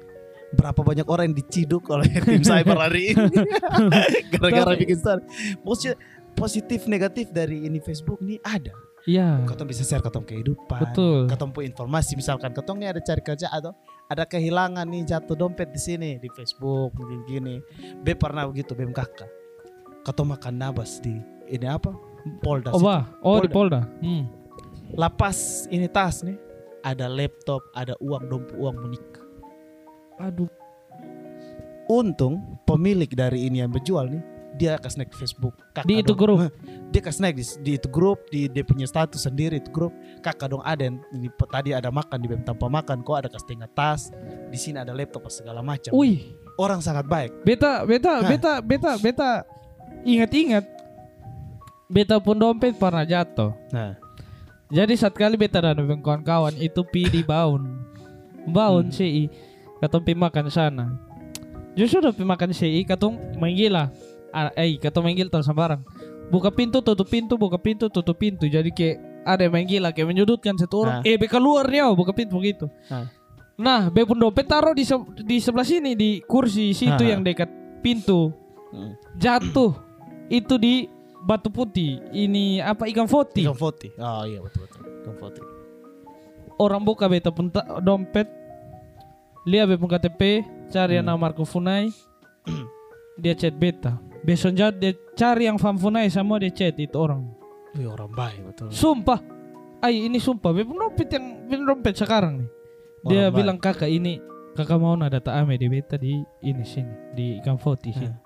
berapa 0.54 0.80
banyak 0.80 1.06
orang 1.06 1.34
yang 1.34 1.38
diciduk 1.38 1.90
oleh 1.90 2.08
tim 2.26 2.42
cyber 2.42 2.78
hari 2.78 3.12
ini. 3.12 3.38
Gara-gara 4.32 4.74
bikin 4.78 4.98
story. 4.98 5.22
Posi- 5.62 5.98
positif 6.34 6.86
negatif 6.86 7.30
dari 7.30 7.66
ini 7.66 7.78
Facebook 7.78 8.22
nih 8.22 8.40
ada. 8.42 8.74
Iya, 9.04 9.44
ketemu 9.44 9.68
bisa 9.76 9.84
share 9.84 10.00
ketemu 10.00 10.24
kehidupan. 10.24 10.80
Betul. 10.80 11.28
ketemu 11.28 11.60
informasi 11.68 12.16
misalkan 12.16 12.56
nih 12.56 12.88
ada 12.88 13.04
cari 13.04 13.20
kerja 13.20 13.52
atau 13.52 13.76
ada 14.08 14.24
kehilangan 14.24 14.88
nih 14.88 15.04
jatuh 15.04 15.36
dompet 15.36 15.76
di 15.76 15.80
sini 15.82 16.10
di 16.18 16.32
Facebook 16.32 16.96
gini 16.96 17.16
gini. 17.28 17.56
B 18.00 18.16
pernah 18.16 18.48
begitu 18.48 18.72
BM 18.72 18.96
kakak 18.96 19.28
ketemu 20.08 20.40
makan 20.40 20.54
nabas 20.56 21.04
di 21.04 21.20
ini 21.52 21.68
apa? 21.68 21.92
Polda 22.40 22.72
Oh, 22.72 22.80
bah. 22.80 23.12
oh 23.20 23.44
di 23.44 23.52
Polda. 23.52 23.84
Hmm. 24.00 24.24
lapas 24.96 25.68
ini 25.68 25.92
tas 25.92 26.24
nih 26.24 26.40
ada 26.80 27.12
laptop 27.12 27.60
ada 27.76 28.00
uang 28.00 28.24
dompet 28.32 28.56
uang 28.56 28.76
menikah 28.80 29.13
Aduh. 30.20 30.50
untung 31.90 32.58
pemilik 32.64 33.10
dari 33.12 33.46
ini 33.52 33.60
yang 33.60 33.70
berjual 33.70 34.08
nih 34.08 34.24
dia 34.54 34.78
ke 34.78 35.18
Facebook 35.18 35.58
kakak 35.74 35.90
Di 35.90 36.06
itu 36.06 36.14
dong. 36.14 36.20
grup? 36.22 36.38
Hah, 36.46 36.52
dia 36.94 37.02
kasih 37.02 37.22
naik 37.26 37.36
di, 37.42 37.46
di 37.66 37.72
itu 37.74 37.88
grup 37.90 38.20
di 38.30 38.46
dia 38.46 38.62
punya 38.62 38.86
status 38.86 39.26
sendiri 39.26 39.58
itu 39.58 39.74
grup 39.74 39.90
kakak 40.22 40.54
dong 40.54 40.62
ada 40.62 40.86
yang 40.86 41.02
ini, 41.10 41.28
tadi 41.50 41.74
ada 41.74 41.90
makan 41.90 42.18
di 42.22 42.28
BEM 42.30 42.46
tanpa 42.46 42.70
makan 42.70 43.02
kok 43.02 43.18
ada 43.26 43.30
tengah 43.34 43.68
tas 43.74 44.14
di 44.54 44.58
sini 44.58 44.78
ada 44.78 44.94
laptop 44.94 45.26
segala 45.34 45.66
macam 45.66 45.90
Wih, 45.92 46.38
orang 46.62 46.80
sangat 46.86 47.10
baik 47.10 47.34
beta 47.42 47.82
beta 47.84 48.22
Hah. 48.22 48.30
beta 48.30 48.54
beta 48.62 48.92
beta 49.02 49.32
ingat-ingat 50.06 50.66
beta 51.90 52.22
pun 52.22 52.38
dompet 52.38 52.78
pernah 52.78 53.06
jatuh. 53.06 53.54
nah 53.70 53.98
Jadi 54.74 54.98
saat 54.98 55.14
kali 55.14 55.38
beta 55.38 55.62
dan 55.62 55.78
kawan-kawan 56.02 56.58
itu 56.58 56.82
pi 56.82 57.06
di 57.06 57.22
baun. 57.22 57.86
Baun 58.50 58.90
Hmm. 58.90 58.96
CI. 58.96 59.30
Katong 59.84 60.00
pi 60.02 60.16
makan 60.16 60.48
sana. 60.48 60.96
Justru 61.76 62.00
udah 62.00 62.16
pi 62.16 62.24
makan 62.24 62.56
CI 62.56 62.88
katong 62.88 63.20
manggil 63.36 63.76
lah. 63.76 63.92
Ah, 64.32 64.48
eh 64.56 64.80
katong 64.80 65.04
manggil 65.04 65.28
tau 65.28 65.44
sembarang. 65.44 65.84
Buka 66.32 66.48
pintu 66.50 66.80
tutup 66.80 67.06
pintu 67.06 67.36
buka 67.36 67.60
pintu 67.60 67.92
tutup 67.92 68.16
pintu. 68.16 68.48
Jadi 68.48 68.72
kayak 68.72 68.96
ada 69.24 69.44
yang 69.44 69.54
manggil 69.54 69.84
lah 69.84 69.92
kayak 69.92 70.08
menyudutkan 70.08 70.56
satu 70.56 70.88
orang. 70.88 71.04
Ah. 71.04 71.06
Eh 71.06 71.20
be 71.20 71.28
keluar 71.28 71.68
nih 71.68 71.84
oh, 71.84 71.94
buka 71.94 72.16
pintu 72.16 72.40
begitu. 72.40 72.72
Ah. 72.88 73.12
Nah, 73.54 73.92
be 73.92 74.02
pun 74.02 74.16
dompet 74.16 74.48
taruh 74.48 74.72
di 74.72 74.82
se- 74.82 74.98
di 75.20 75.38
sebelah 75.38 75.68
sini 75.68 75.94
di 75.94 76.24
kursi 76.24 76.72
situ 76.72 77.04
Ah. 77.04 77.10
yang 77.12 77.22
dekat 77.22 77.52
pintu. 77.84 78.32
Hmm. 78.72 78.96
Jatuh. 79.14 79.76
Itu 80.26 80.56
di 80.56 80.88
batu 81.22 81.52
putih. 81.52 82.02
Ini 82.10 82.64
apa 82.64 82.88
ikan 82.88 83.06
foti. 83.06 83.44
Ikan 83.44 83.54
Foti. 83.54 83.92
Oh 83.94 84.24
iya 84.24 84.40
betul 84.40 84.66
betul. 84.66 84.82
Ikan 85.04 85.16
Foti. 85.18 85.42
Orang 86.56 86.82
buka 86.82 87.06
beta 87.06 87.30
pun 87.30 87.52
dompet. 87.82 88.26
Lihat 89.44 89.66
beta 89.68 89.80
pun 89.80 89.90
KTP, 89.92 90.22
cari 90.72 90.96
Hmm. 90.98 91.06
nama 91.06 91.20
Marco 91.20 91.44
Funai. 91.44 91.92
dia 93.20 93.38
chat 93.38 93.54
beta. 93.56 94.00
Besoknya 94.26 94.72
dia 94.74 94.96
cari 95.14 95.46
yang 95.46 95.60
Fam 95.60 95.78
Funai 95.78 96.10
semua 96.10 96.40
dia 96.42 96.50
chat 96.50 96.76
itu 96.80 96.96
orang. 96.98 97.28
Wih 97.76 97.88
orang 97.92 98.10
baik 98.12 98.40
betul. 98.50 98.68
Sumpah. 98.72 99.20
Ay, 99.84 100.08
ini 100.08 100.18
sumpah. 100.18 100.50
Beta 100.56 100.68
pun 100.68 100.80
dompet 100.80 101.08
yang 101.12 101.26
beta 101.46 101.64
dompet 101.68 101.96
sekarang 102.00 102.34
nih. 102.42 102.50
Dia 103.04 103.28
Orang 103.28 103.36
bilang 103.36 103.58
kakak 103.60 103.92
ini 103.92 104.18
kakak 104.56 104.80
mau 104.80 104.96
nada 104.96 105.20
data 105.20 105.36
ame 105.36 105.60
di 105.60 105.68
beta 105.68 106.00
di 106.00 106.24
ini 106.40 106.64
sini 106.64 107.12
di 107.12 107.26
ikan 107.44 107.60
foti 107.60 107.92
sini. 107.92 108.08
Hmm. 108.08 108.22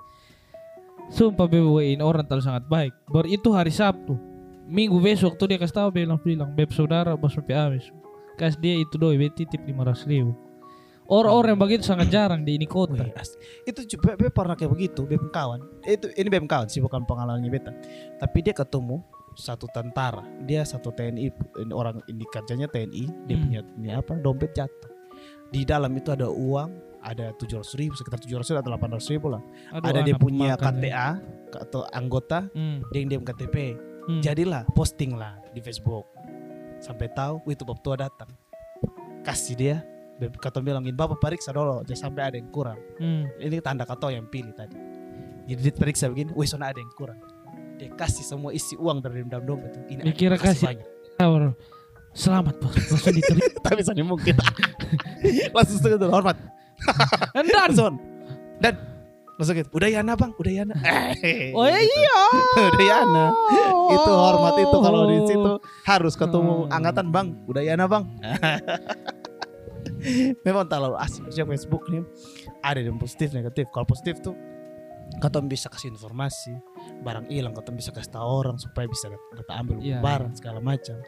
Sumpah 1.10 1.48
ini 1.82 2.04
orang 2.04 2.28
terlalu 2.28 2.46
sangat 2.46 2.64
baik. 2.68 2.94
Baru 3.10 3.28
itu 3.28 3.50
hari 3.52 3.74
Sabtu. 3.74 4.14
Minggu 4.68 5.00
besok 5.00 5.40
tuh 5.40 5.48
dia 5.48 5.56
kasih 5.58 5.82
tahu 5.82 5.90
bilang 5.96 6.20
bilang 6.20 6.52
beb 6.52 6.70
saudara 6.76 7.16
bos 7.16 7.32
Sopi 7.34 7.56
Amis. 7.56 7.88
Kasih 8.38 8.60
dia 8.60 8.74
itu 8.78 9.00
doi 9.00 9.16
beb 9.16 9.34
titip 9.34 9.64
lima 9.66 9.88
ratus 9.88 10.04
ribu. 10.06 10.36
Orang-orang 11.08 11.56
yang 11.56 11.62
begitu 11.64 11.84
sangat 11.88 12.12
jarang 12.12 12.44
di 12.44 12.60
ini 12.60 12.68
kota. 12.68 13.00
Wih, 13.00 13.16
itu 13.64 13.82
juga 13.88 14.20
be, 14.20 14.28
pernah 14.28 14.54
kayak 14.54 14.72
begitu, 14.72 15.08
be 15.08 15.16
kawan. 15.32 15.64
Itu 15.82 16.12
ini 16.14 16.28
be 16.28 16.44
kawan 16.44 16.68
sih 16.68 16.84
bukan 16.84 17.08
pengalamannya 17.08 17.48
beta. 17.48 17.72
Tapi 18.20 18.44
dia 18.44 18.52
ketemu 18.52 19.00
satu 19.34 19.70
tentara, 19.70 20.26
dia 20.44 20.66
satu 20.66 20.90
TNI, 20.90 21.30
ini 21.62 21.72
orang 21.72 22.02
ini 22.06 22.26
kerjanya 22.28 22.68
TNI, 22.68 23.04
dia 23.24 23.36
Hmm. 23.36 23.44
punya 23.46 23.60
ini 23.78 23.90
apa 23.94 24.14
dompet 24.18 24.52
jatuh. 24.52 24.92
Di 25.48 25.64
dalam 25.64 25.96
itu 25.96 26.12
ada 26.12 26.28
uang, 26.28 26.70
ada 27.00 27.32
tujuh 27.38 27.62
ratus 27.62 27.78
ribu, 27.78 27.96
sekitar 27.96 28.20
tujuh 28.20 28.36
ratus 28.36 28.52
ribu 28.52 28.60
atau 28.60 28.72
delapan 28.74 28.90
ratus 28.92 29.08
ribu 29.08 29.28
lah. 29.32 29.40
Aduh, 29.72 29.88
ada 29.88 30.00
dia 30.04 30.18
punya 30.18 30.60
makan 30.60 30.76
ya. 30.76 30.82
KTA 30.84 31.10
atau 31.64 31.82
anggota, 31.88 32.52
Hmm, 32.52 32.84
dia 32.92 33.00
yang 33.00 33.10
dia 33.10 33.20
KTP. 33.24 33.56
hmm. 34.10 34.22
Jadilah 34.22 34.68
posting 34.74 35.16
lah 35.16 35.40
di 35.54 35.62
Facebook. 35.62 36.04
Sampai 36.78 37.08
tahu, 37.08 37.40
itu 37.48 37.64
bab 37.64 37.80
tua 37.80 37.96
datang. 37.96 38.28
Kasih 39.22 39.56
dia, 39.56 39.78
kata 40.34 40.60
bilangin 40.60 40.92
bapak 40.92 41.18
periksa 41.18 41.50
dulu, 41.50 41.82
jangan 41.84 42.10
sampai 42.10 42.22
ada 42.24 42.36
yang 42.36 42.50
kurang. 42.50 42.80
Hmm. 42.98 43.30
ini 43.38 43.58
tanda 43.60 43.84
kata 43.84 44.10
yang 44.10 44.26
pilih 44.26 44.52
tadi. 44.52 44.74
Jadi 45.46 45.60
dia 45.62 45.72
periksa 45.72 46.08
begini 46.08 46.34
wih 46.34 46.44
sana 46.44 46.70
ada 46.70 46.78
yang 46.78 46.90
kurang. 46.92 47.22
Dia 47.78 47.88
kasih 47.90 48.26
semua 48.26 48.50
isi 48.50 48.74
uang 48.74 49.00
dari 49.00 49.22
dalam 49.24 49.46
dompet 49.46 49.72
itu. 49.72 49.82
Ini 49.94 50.02
Dia 50.04 50.14
kira 50.14 50.36
kasih- 50.36 50.68
banyak 50.68 50.88
Tahu, 51.16 51.34
Selamat 52.14 52.58
bos, 52.58 52.74
langsung 52.74 53.14
diterima. 53.14 53.46
tapi 53.62 53.82
sana 53.82 54.02
mungkin 54.02 54.34
langsung 55.52 55.78
setengah 55.78 55.98
dulu 56.00 56.12
hormat. 56.12 56.38
Dan 57.34 57.46
dan. 58.58 58.74
Langsung. 59.38 59.54
Gitu 59.54 59.70
udah 59.70 59.86
Yana 59.88 60.18
bang? 60.18 60.34
Udah 60.34 60.50
Yana 60.52 60.74
Oh 61.54 61.70
iya. 61.70 62.20
udah 62.58 62.82
Yana 62.84 63.26
itu 63.88 64.12
hormat 64.12 64.54
itu 64.58 64.78
kalau 64.80 65.02
di 65.06 65.18
situ. 65.24 65.52
Harus 65.86 66.14
ketemu 66.14 66.66
Hmm. 66.66 66.74
angkatan 66.74 67.08
bang 67.08 67.28
udah 67.46 67.62
Yana 67.62 67.86
bang 67.86 68.04
memang 70.48 70.66
terlalu 70.68 70.98
asik. 71.00 71.28
Maksudnya 71.28 71.48
Facebook 71.48 71.84
nih 71.92 72.04
ada 72.64 72.80
yang 72.80 72.98
positif 73.00 73.32
negatif. 73.34 73.70
Kalau 73.74 73.86
positif 73.88 74.20
tuh 74.24 74.36
kata 75.20 75.44
bisa 75.44 75.68
kasih 75.72 75.94
informasi. 75.94 76.54
Barang 77.02 77.28
hilang 77.32 77.56
kata 77.56 77.72
bisa 77.72 77.96
kasih 77.96 78.12
tahu 78.12 78.28
orang 78.28 78.58
supaya 78.60 78.86
bisa 78.88 79.12
data 79.12 79.54
ambil 79.56 79.80
Iya, 79.80 80.04
barang 80.04 80.34
segala 80.38 80.60
macam. 80.60 81.00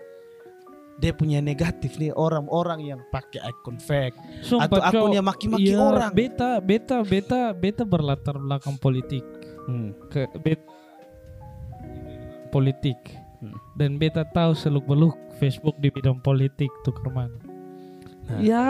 Dia 1.00 1.16
punya 1.16 1.40
negatif 1.40 1.96
nih 1.96 2.12
orang-orang 2.12 2.84
yang 2.84 3.00
pakai 3.08 3.40
akun 3.40 3.80
fake. 3.80 4.44
Sumpah, 4.44 4.68
atau 4.68 4.80
akun 4.84 5.16
yang 5.16 5.24
maki-maki 5.24 5.72
Iya, 5.72 5.80
orang. 5.80 6.12
Beta, 6.12 6.60
beta, 6.60 7.00
beta, 7.08 7.56
beta 7.56 7.84
berlatar 7.88 8.36
belakang 8.36 8.76
politik. 8.76 9.24
Hmm. 9.70 9.94
ke 10.10 10.26
bet 10.42 10.60
politik. 12.50 12.98
Hmm. 13.40 13.56
dan 13.80 13.96
beta 13.96 14.28
tahu 14.28 14.52
seluk 14.52 14.84
beluk 14.84 15.16
Facebook 15.40 15.80
di 15.80 15.88
bidang 15.88 16.20
politik 16.20 16.68
tuh 16.84 16.92
ke 16.92 17.08
mana. 17.08 17.49
Nah. 18.30 18.39
Ya 18.39 18.65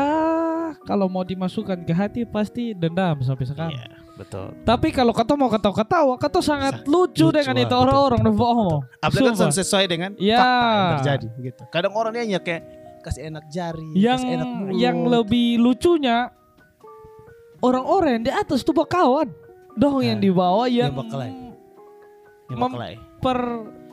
kalau 0.82 1.06
mau 1.06 1.22
dimasukkan 1.22 1.84
ke 1.84 1.92
hati 1.92 2.22
pasti 2.24 2.72
dendam 2.72 3.20
sampai 3.20 3.44
sekarang. 3.44 3.76
Iya, 3.76 3.88
betul 4.16 4.56
Tapi 4.64 4.88
kalau 4.90 5.12
kata 5.12 5.34
mau 5.34 5.48
ketawa-ketawa, 5.48 6.16
kata 6.16 6.40
sangat 6.40 6.84
lucu, 6.86 7.24
lucu, 7.24 7.36
dengan 7.36 7.56
itu 7.58 7.74
orang-orang 7.74 8.22
betul, 8.22 8.36
bohong. 8.36 8.80
apalagi 8.98 9.36
kan 9.38 9.52
sesuai 9.52 9.86
dengan 9.86 10.12
Ya. 10.16 10.38
fakta 10.38 10.64
yang 10.64 10.92
terjadi 10.96 11.28
gitu 11.44 11.62
kadang 11.70 11.94
orang 11.94 12.12
dia 12.14 12.24
hanya 12.24 12.40
kayak 12.40 12.62
kasih 13.00 13.28
enak 13.28 13.46
jari 13.48 13.84
Yang 13.94 14.20
kasih 14.20 14.34
enak 14.34 14.48
mulut 14.50 14.74
yang 14.76 14.98
lebih 15.04 15.48
lucunya 15.58 16.18
orang-orang 17.60 18.24
di 18.24 18.32
atas 18.32 18.62
tuh 18.62 18.72
bakawan. 18.72 19.28
Dong 19.76 20.00
yang 20.00 20.20
Nah, 20.20 20.24
di 20.24 20.32
bawah 20.32 20.68
yang 20.68 20.92
yang 20.92 20.96
bakalai. 20.98 21.32
yang 22.48 22.60
bakalai. 22.60 22.94
per 23.20 23.40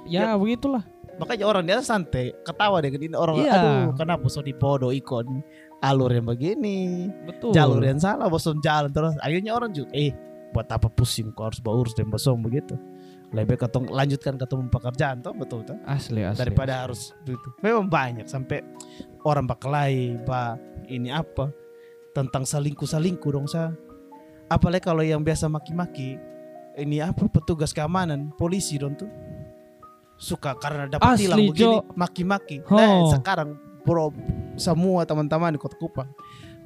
ya 0.04 0.34
begitulah. 0.34 0.82
Makanya 1.16 1.44
orang 1.48 1.64
dia 1.64 1.80
santai 1.80 2.36
ketawa 2.44 2.80
dengan 2.84 3.00
ini 3.00 3.16
orang 3.16 3.36
Iya. 3.40 3.52
aduh 3.56 3.96
kenapa 3.96 4.26
so 4.28 4.44
dipodo 4.44 4.92
ikon 4.92 5.40
alur 5.80 6.08
yang 6.12 6.24
begini? 6.24 7.08
Betul. 7.24 7.52
jalur 7.52 7.80
yang 7.80 8.00
salah 8.00 8.28
bosan 8.28 8.60
jalan 8.60 8.88
terus. 8.88 9.16
Akhirnya 9.20 9.52
orang 9.52 9.72
juga 9.72 9.92
eh 9.92 10.12
buat 10.52 10.68
apa 10.68 10.88
pusing? 10.88 11.32
Kau 11.36 11.48
harus 11.48 11.60
baurus 11.60 11.92
dan 11.92 12.08
bosong 12.08 12.40
begitu. 12.40 12.76
Lebih 13.34 13.58
ketong 13.58 13.90
lanjutkan 13.90 14.38
ketemu 14.38 14.70
pekerjaan 14.70 15.18
toh 15.20 15.34
betul 15.34 15.60
toh 15.66 15.76
asli 15.84 16.22
asli. 16.22 16.46
daripada 16.46 16.86
harus 16.86 17.10
itu 17.26 17.48
memang 17.58 17.90
banyak 17.90 18.24
sampai 18.24 18.62
orang 19.26 19.44
bakalai 19.44 20.16
ba 20.24 20.56
ini 20.86 21.10
apa? 21.10 21.50
Tentang 22.14 22.48
selingkuh 22.48 22.86
selingkuh 22.88 23.32
dong 23.34 23.44
sa. 23.44 23.74
Apalagi 24.46 24.86
kalau 24.86 25.02
yang 25.02 25.20
biasa 25.20 25.50
maki-maki 25.50 26.16
ini 26.78 27.02
apa? 27.02 27.26
Petugas 27.28 27.74
keamanan 27.74 28.30
polisi 28.38 28.78
dong 28.78 28.94
tuh 28.94 29.10
suka 30.16 30.56
karena 30.56 30.84
dapat 30.86 31.06
Asli, 31.06 31.22
tilang 31.22 31.38
begini 31.46 31.76
maki-maki 31.92 32.56
Oh. 32.64 32.72
nah 32.72 32.88
sekarang 33.10 33.54
bro 33.82 34.10
semua 34.54 35.04
teman-teman 35.04 35.52
di 35.52 35.58
kota 35.58 35.74
Kupang 35.74 36.08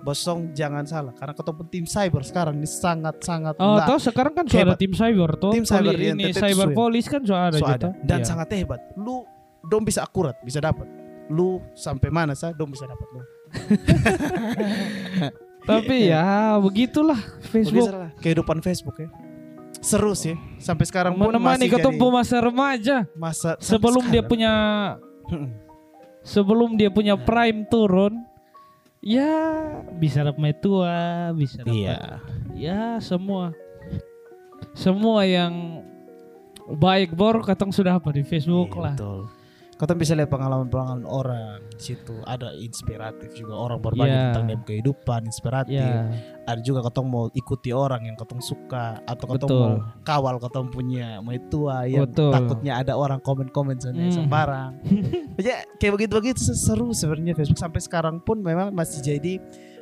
Bosong 0.01 0.51
jangan 0.51 0.81
salah 0.83 1.13
karena 1.13 1.35
ketemu 1.35 1.63
tim 1.67 1.85
cyber 1.85 2.23
sekarang 2.23 2.57
ini 2.57 2.65
sangat-sangat 2.65 3.53
Oh, 3.55 3.77
tahu 3.79 4.01
sekarang 4.01 4.33
kan 4.33 4.45
sudah 4.45 4.65
ada 4.65 4.75
tim 4.75 4.91
cyber 4.91 5.37
tuh. 5.37 5.53
Tim 5.53 5.61
cyber 5.63 5.93
Poli- 5.93 6.07
yang 6.07 6.17
ini 6.17 6.33
cyber 6.33 6.69
police 6.73 7.05
kan 7.05 7.21
sudah 7.21 7.43
ada 7.45 7.55
so 7.55 7.63
juga. 7.63 7.77
ada 7.77 7.89
dan 8.01 8.19
Iya. 8.19 8.27
sangat 8.27 8.49
hebat 8.55 8.81
lu 8.97 9.29
dong 9.63 9.83
bisa 9.83 10.01
akurat 10.01 10.41
bisa 10.41 10.57
dapat 10.59 10.89
lu 11.29 11.61
sampai 11.75 12.09
mana 12.09 12.33
sah 12.33 12.51
dong 12.51 12.71
bisa 12.71 12.85
dapat 12.85 13.07
lu 13.11 13.21
Tapi 15.63 16.09
ya 16.09 16.57
begitulah 16.57 17.21
Facebook. 17.45 17.85
Begitulah 17.85 18.11
kehidupan 18.19 18.59
Facebook 18.61 18.97
ya 18.97 19.09
seru 19.81 20.13
sih. 20.15 20.37
Sampai 20.61 20.85
sekarang 20.87 21.17
pun 21.17 21.33
Menemani 21.33 21.67
jadi 21.69 21.81
masa 22.13 22.37
remaja. 22.41 23.09
masa 23.17 23.57
sebelum 23.59 24.09
dia 24.13 24.21
punya 24.25 24.53
sebelum 26.37 26.77
dia 26.77 26.93
punya 26.93 27.17
prime 27.17 27.65
turun. 27.69 28.15
Ya 29.01 29.33
bisa 29.97 30.21
dapat 30.21 30.61
tua, 30.61 31.33
bisa 31.33 31.65
dapat 31.65 31.73
iya. 31.73 32.21
ya 32.53 32.81
semua. 33.01 33.57
Semua 34.77 35.25
yang 35.25 35.81
baik 36.69 37.17
bor 37.17 37.41
katong 37.41 37.73
sudah 37.73 37.97
apa 37.97 38.13
di 38.13 38.23
Facebook 38.23 38.77
Iya, 38.77 38.83
lah. 38.85 38.95
betul 38.95 39.40
Kau 39.81 39.89
bisa 39.97 40.13
lihat 40.13 40.29
pengalaman-pengalaman 40.29 41.09
orang 41.09 41.65
di 41.73 41.81
situ 41.81 42.13
ada 42.29 42.53
inspiratif 42.53 43.33
juga 43.33 43.57
orang 43.57 43.81
berbagi 43.81 44.13
Iya. 44.13 44.29
tentang 44.29 44.45
dalam 44.53 44.63
kehidupan 44.69 45.21
inspiratif 45.25 45.81
Ya, 45.81 46.13
ada 46.45 46.61
juga 46.61 46.85
katong 46.85 47.09
mau 47.09 47.25
ikuti 47.33 47.73
orang 47.73 48.05
yang 48.05 48.13
katong 48.13 48.45
suka 48.45 49.01
atau 49.09 49.25
Betul. 49.25 49.49
mau 49.49 49.73
kawal 50.05 50.37
katong 50.37 50.69
punya 50.69 51.25
mau 51.25 51.33
tua 51.49 51.89
yang 51.89 52.05
Betul. 52.05 52.29
takutnya 52.29 52.77
ada 52.77 52.93
orang 52.93 53.25
komen-komen 53.25 53.81
sana 53.81 53.97
Hmm. 53.97 54.13
sembarang. 54.13 54.71
Jadi 55.41 55.49
kayak 55.81 55.93
begitu-begitu 55.97 56.45
seru 56.53 56.93
sebenarnya 56.93 57.33
Facebook 57.33 57.57
sampai 57.57 57.81
sekarang 57.81 58.21
pun 58.21 58.45
memang 58.45 58.77
masih 58.77 59.01
jadi 59.01 59.41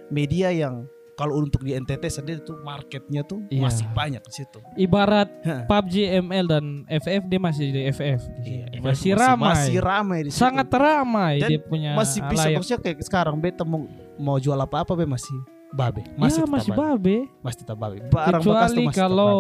media 0.09 0.55
yang 0.55 0.87
kalau 1.19 1.35
untuk 1.37 1.61
di 1.61 1.75
NTT 1.75 1.99
sendiri 2.07 2.39
tuh 2.41 2.63
marketnya 2.63 3.21
tuh 3.21 3.43
Iya. 3.49 3.59
masih 3.61 3.87
banyak 3.91 4.23
di 4.23 4.33
situ. 4.33 4.63
ibarat. 4.79 5.27
PUBG, 5.67 5.95
ML 6.17 6.47
dan 6.47 6.65
FF 6.87 7.23
dia 7.27 7.41
masih 7.43 7.67
di 7.69 7.81
FF. 7.85 8.21
Iya, 8.41 8.65
masih 8.79 9.13
ramai. 9.13 9.51
Masih 9.51 9.79
ramai 9.79 10.19
di 10.23 10.31
situ. 10.31 10.39
Sangat 10.39 10.71
ramai 10.71 11.35
Dan 11.37 11.49
dia 11.51 11.61
punya 11.61 11.91
masih 11.93 12.23
bisa 12.25 12.47
layak. 12.47 12.57
maksudnya 12.57 12.81
kayak 12.81 12.99
sekarang 13.03 13.37
beta 13.37 13.63
mau 13.63 13.83
mau 14.17 14.39
jual 14.39 14.55
apa-apa 14.57 14.95
be 14.95 15.05
masih 15.05 15.35
babe. 15.69 16.01
Masih 16.15 16.17
Masih 16.17 16.41
ya, 16.41 16.47
masih 16.49 16.71
babe. 16.73 16.97
babe. 16.97 17.17
Masih 17.43 17.59
tetap 17.61 17.77
babe. 17.77 17.99
Barang 18.09 18.41
bekas 18.41 18.47
tuh 18.47 18.55
Kecuali 18.73 18.87
masih 18.87 18.97
kalau 18.97 19.37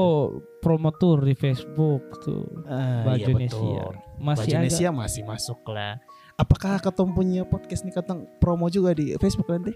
promotor 0.58 1.16
di 1.22 1.34
Facebook 1.34 2.02
tuh. 2.20 2.44
Ah, 2.64 3.06
baju 3.06 3.22
iya, 3.22 3.38
Nesia. 3.38 3.54
betul. 3.54 3.92
Masih 4.18 4.42
Baju 4.42 4.50
agak 4.50 4.62
Nesia 4.66 4.90
masih 4.90 5.22
masuk 5.24 5.60
lah. 5.68 5.94
Apakah 6.34 6.78
ketemu 6.78 7.10
punya 7.12 7.42
podcast 7.42 7.82
nih 7.82 7.90
ketemu 7.92 8.26
promo 8.36 8.66
juga 8.66 8.90
di 8.92 9.14
Facebook 9.16 9.46
nanti? 9.46 9.70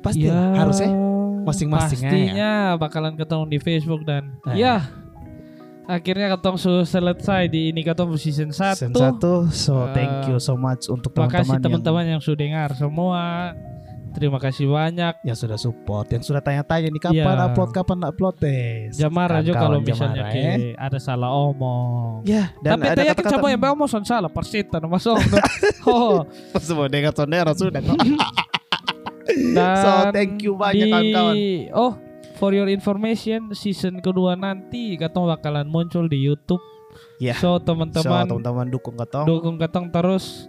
Pasti 0.00 0.22
ya, 0.22 0.34
lah, 0.34 0.68
harus 1.46 1.54
ya. 1.56 1.66
Masing-masing 1.70 1.98
ya. 1.98 2.10
Pastinya 2.10 2.50
bakalan 2.76 3.14
ketemu 3.14 3.44
di 3.46 3.58
Facebook 3.58 4.02
dan 4.02 4.22
Ah. 4.42 4.52
ya 4.52 4.74
akhirnya 5.86 6.34
ketemu 6.34 6.56
su- 6.56 6.82
selesai 6.84 7.46
di 7.46 7.70
ini 7.70 7.80
ketemu 7.80 8.14
season 8.16 8.50
1. 8.50 8.74
Season 8.74 8.90
satu, 8.92 9.46
so 9.48 9.78
Ah. 9.80 9.94
thank 9.94 10.26
you 10.26 10.36
so 10.36 10.54
much 10.54 10.86
untuk 10.86 11.14
Makasih 11.14 11.46
teman-teman 11.46 11.78
teman-teman 11.78 12.04
yang 12.08 12.20
sudah 12.20 12.34
dengar 12.36 12.68
semua. 12.74 13.54
Terima 14.08 14.40
kasih 14.40 14.64
banyak. 14.64 15.12
yang 15.22 15.36
sudah 15.36 15.60
support, 15.60 16.08
yang 16.08 16.24
sudah 16.24 16.40
tanya-tanya 16.40 16.88
nih 16.88 17.02
kapan 17.04 17.20
Iya. 17.36 17.46
upload, 17.46 17.68
kapan 17.70 17.98
upload 18.00 18.34
tes. 18.40 18.96
Jamara 18.96 19.44
juga 19.44 19.60
kalau 19.60 19.76
misalnya 19.78 20.24
Jamara, 20.24 20.32
ke 20.32 20.72
ada 20.72 20.96
salah 20.96 21.28
omong. 21.28 22.24
Ya, 22.24 22.48
dan 22.58 22.80
Tapi 22.80 22.96
tanya 22.96 23.12
kata-kata 23.12 23.36
coba 23.36 23.46
yang 23.52 23.60
omong 23.60 23.88
salah 24.02 24.32
persita 24.32 24.80
nama 24.80 24.96
son. 25.04 25.20
Oh, 25.84 26.24
semua 26.56 26.88
dengan 26.88 27.12
sondera 27.12 27.52
sudah. 27.52 27.84
dan 29.52 29.74
So, 29.76 29.90
thank 30.10 30.38
you 30.40 30.54
banyak, 30.54 30.86
kawan-kawan. 30.86 31.34
Oh, 31.72 31.92
for 32.34 32.50
your 32.50 32.66
information, 32.66 33.50
season 33.52 33.98
kedua 33.98 34.34
nanti 34.34 34.94
katong 34.94 35.26
bakalan 35.28 35.64
muncul 35.64 36.06
di 36.06 36.18
YouTube. 36.18 36.62
Ya. 37.18 37.34
So, 37.34 37.56
So, 37.56 37.64
teman-teman 37.66 38.24
teman-teman 38.24 38.66
dukung 38.68 38.96
katong. 38.96 39.26
dukung 39.26 39.56
katong 39.56 39.90
terus. 39.90 40.48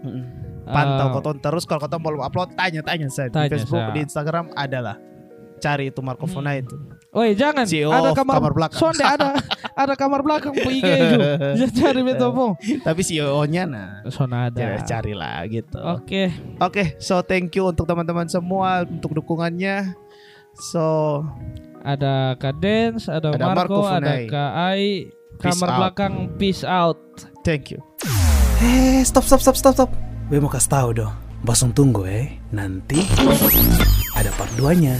Pantau 0.63 1.07
Ah, 1.09 1.13
katong 1.15 1.39
terus 1.39 1.63
kalau 1.63 1.79
katong 1.79 1.99
belum 2.01 2.21
upload 2.21 2.51
tanya-tanya 2.53 3.07
saya 3.07 3.27
Tanya, 3.27 3.47
di 3.47 3.51
Facebook, 3.53 3.79
saya. 3.81 3.93
di 3.93 3.99
Instagram 4.01 4.45
adalah. 4.53 4.95
Cari 5.57 5.89
itu 5.89 5.99
Marco 5.99 6.23
Hmm. 6.23 6.33
Fona 6.33 6.53
itu. 6.53 6.77
Woi 7.09 7.33
jangan 7.33 7.65
CEO 7.65 7.89
ada 7.89 8.13
kamar, 8.13 8.37
kamar 8.37 8.51
belakang. 8.53 8.77
Sonde 8.79 9.01
ada 9.01 9.33
ada 9.81 9.93
kamar 9.93 10.21
belakang 10.21 10.53
po 10.53 10.69
IG 10.69 10.85
ju. 10.85 11.17
Jangan 11.57 11.71
cari 11.81 12.01
beto 12.01 12.27
po. 12.29 12.45
Tapi 12.59 13.01
CEO-nya 13.01 13.63
nah. 13.65 13.89
Son 14.07 14.29
ada. 14.29 14.53
Ya, 14.55 14.77
carilah 14.79 15.41
gitu. 15.45 15.79
Oke, 15.79 16.29
Oke, 16.57 16.93
so 16.97 17.19
thank 17.19 17.49
you 17.51 17.65
untuk 17.65 17.83
teman-teman 17.83 18.25
semua 18.25 18.83
untuk 18.83 19.13
dukungannya. 19.13 19.97
So, 20.63 21.21
ada 21.79 22.33
Kak 22.35 22.57
Dens, 22.57 23.05
ada, 23.07 23.29
Ada 23.29 23.45
Marco, 23.47 23.77
Marco 23.77 23.81
ada 23.83 23.97
Funai. 23.99 24.21
Kak 24.25 24.51
Ai. 24.53 24.85
Peace 25.37 25.53
Kamar 25.53 25.69
out. 25.69 25.77
belakang 25.79 26.13
peace 26.35 26.63
out. 26.63 26.97
thank 27.41 27.69
you. 27.69 27.77
Eh, 28.59 29.01
stop 29.01 29.21
stop 29.21 29.37
stop 29.37 29.53
stop 29.53 29.73
stop. 29.73 29.89
Gue 30.27 30.37
mau 30.37 30.49
kasih 30.49 30.69
tahu 30.69 30.89
dong. 30.95 31.13
Basung 31.45 31.69
tunggu 31.69 32.09
eh. 32.09 32.41
Nanti 32.49 33.05
ada 34.17 34.31
part 34.33 34.49
2-nya. 34.57 34.97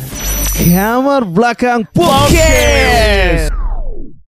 Kamar 0.53 1.25
belakang 1.25 1.85
podcast. 1.89 3.57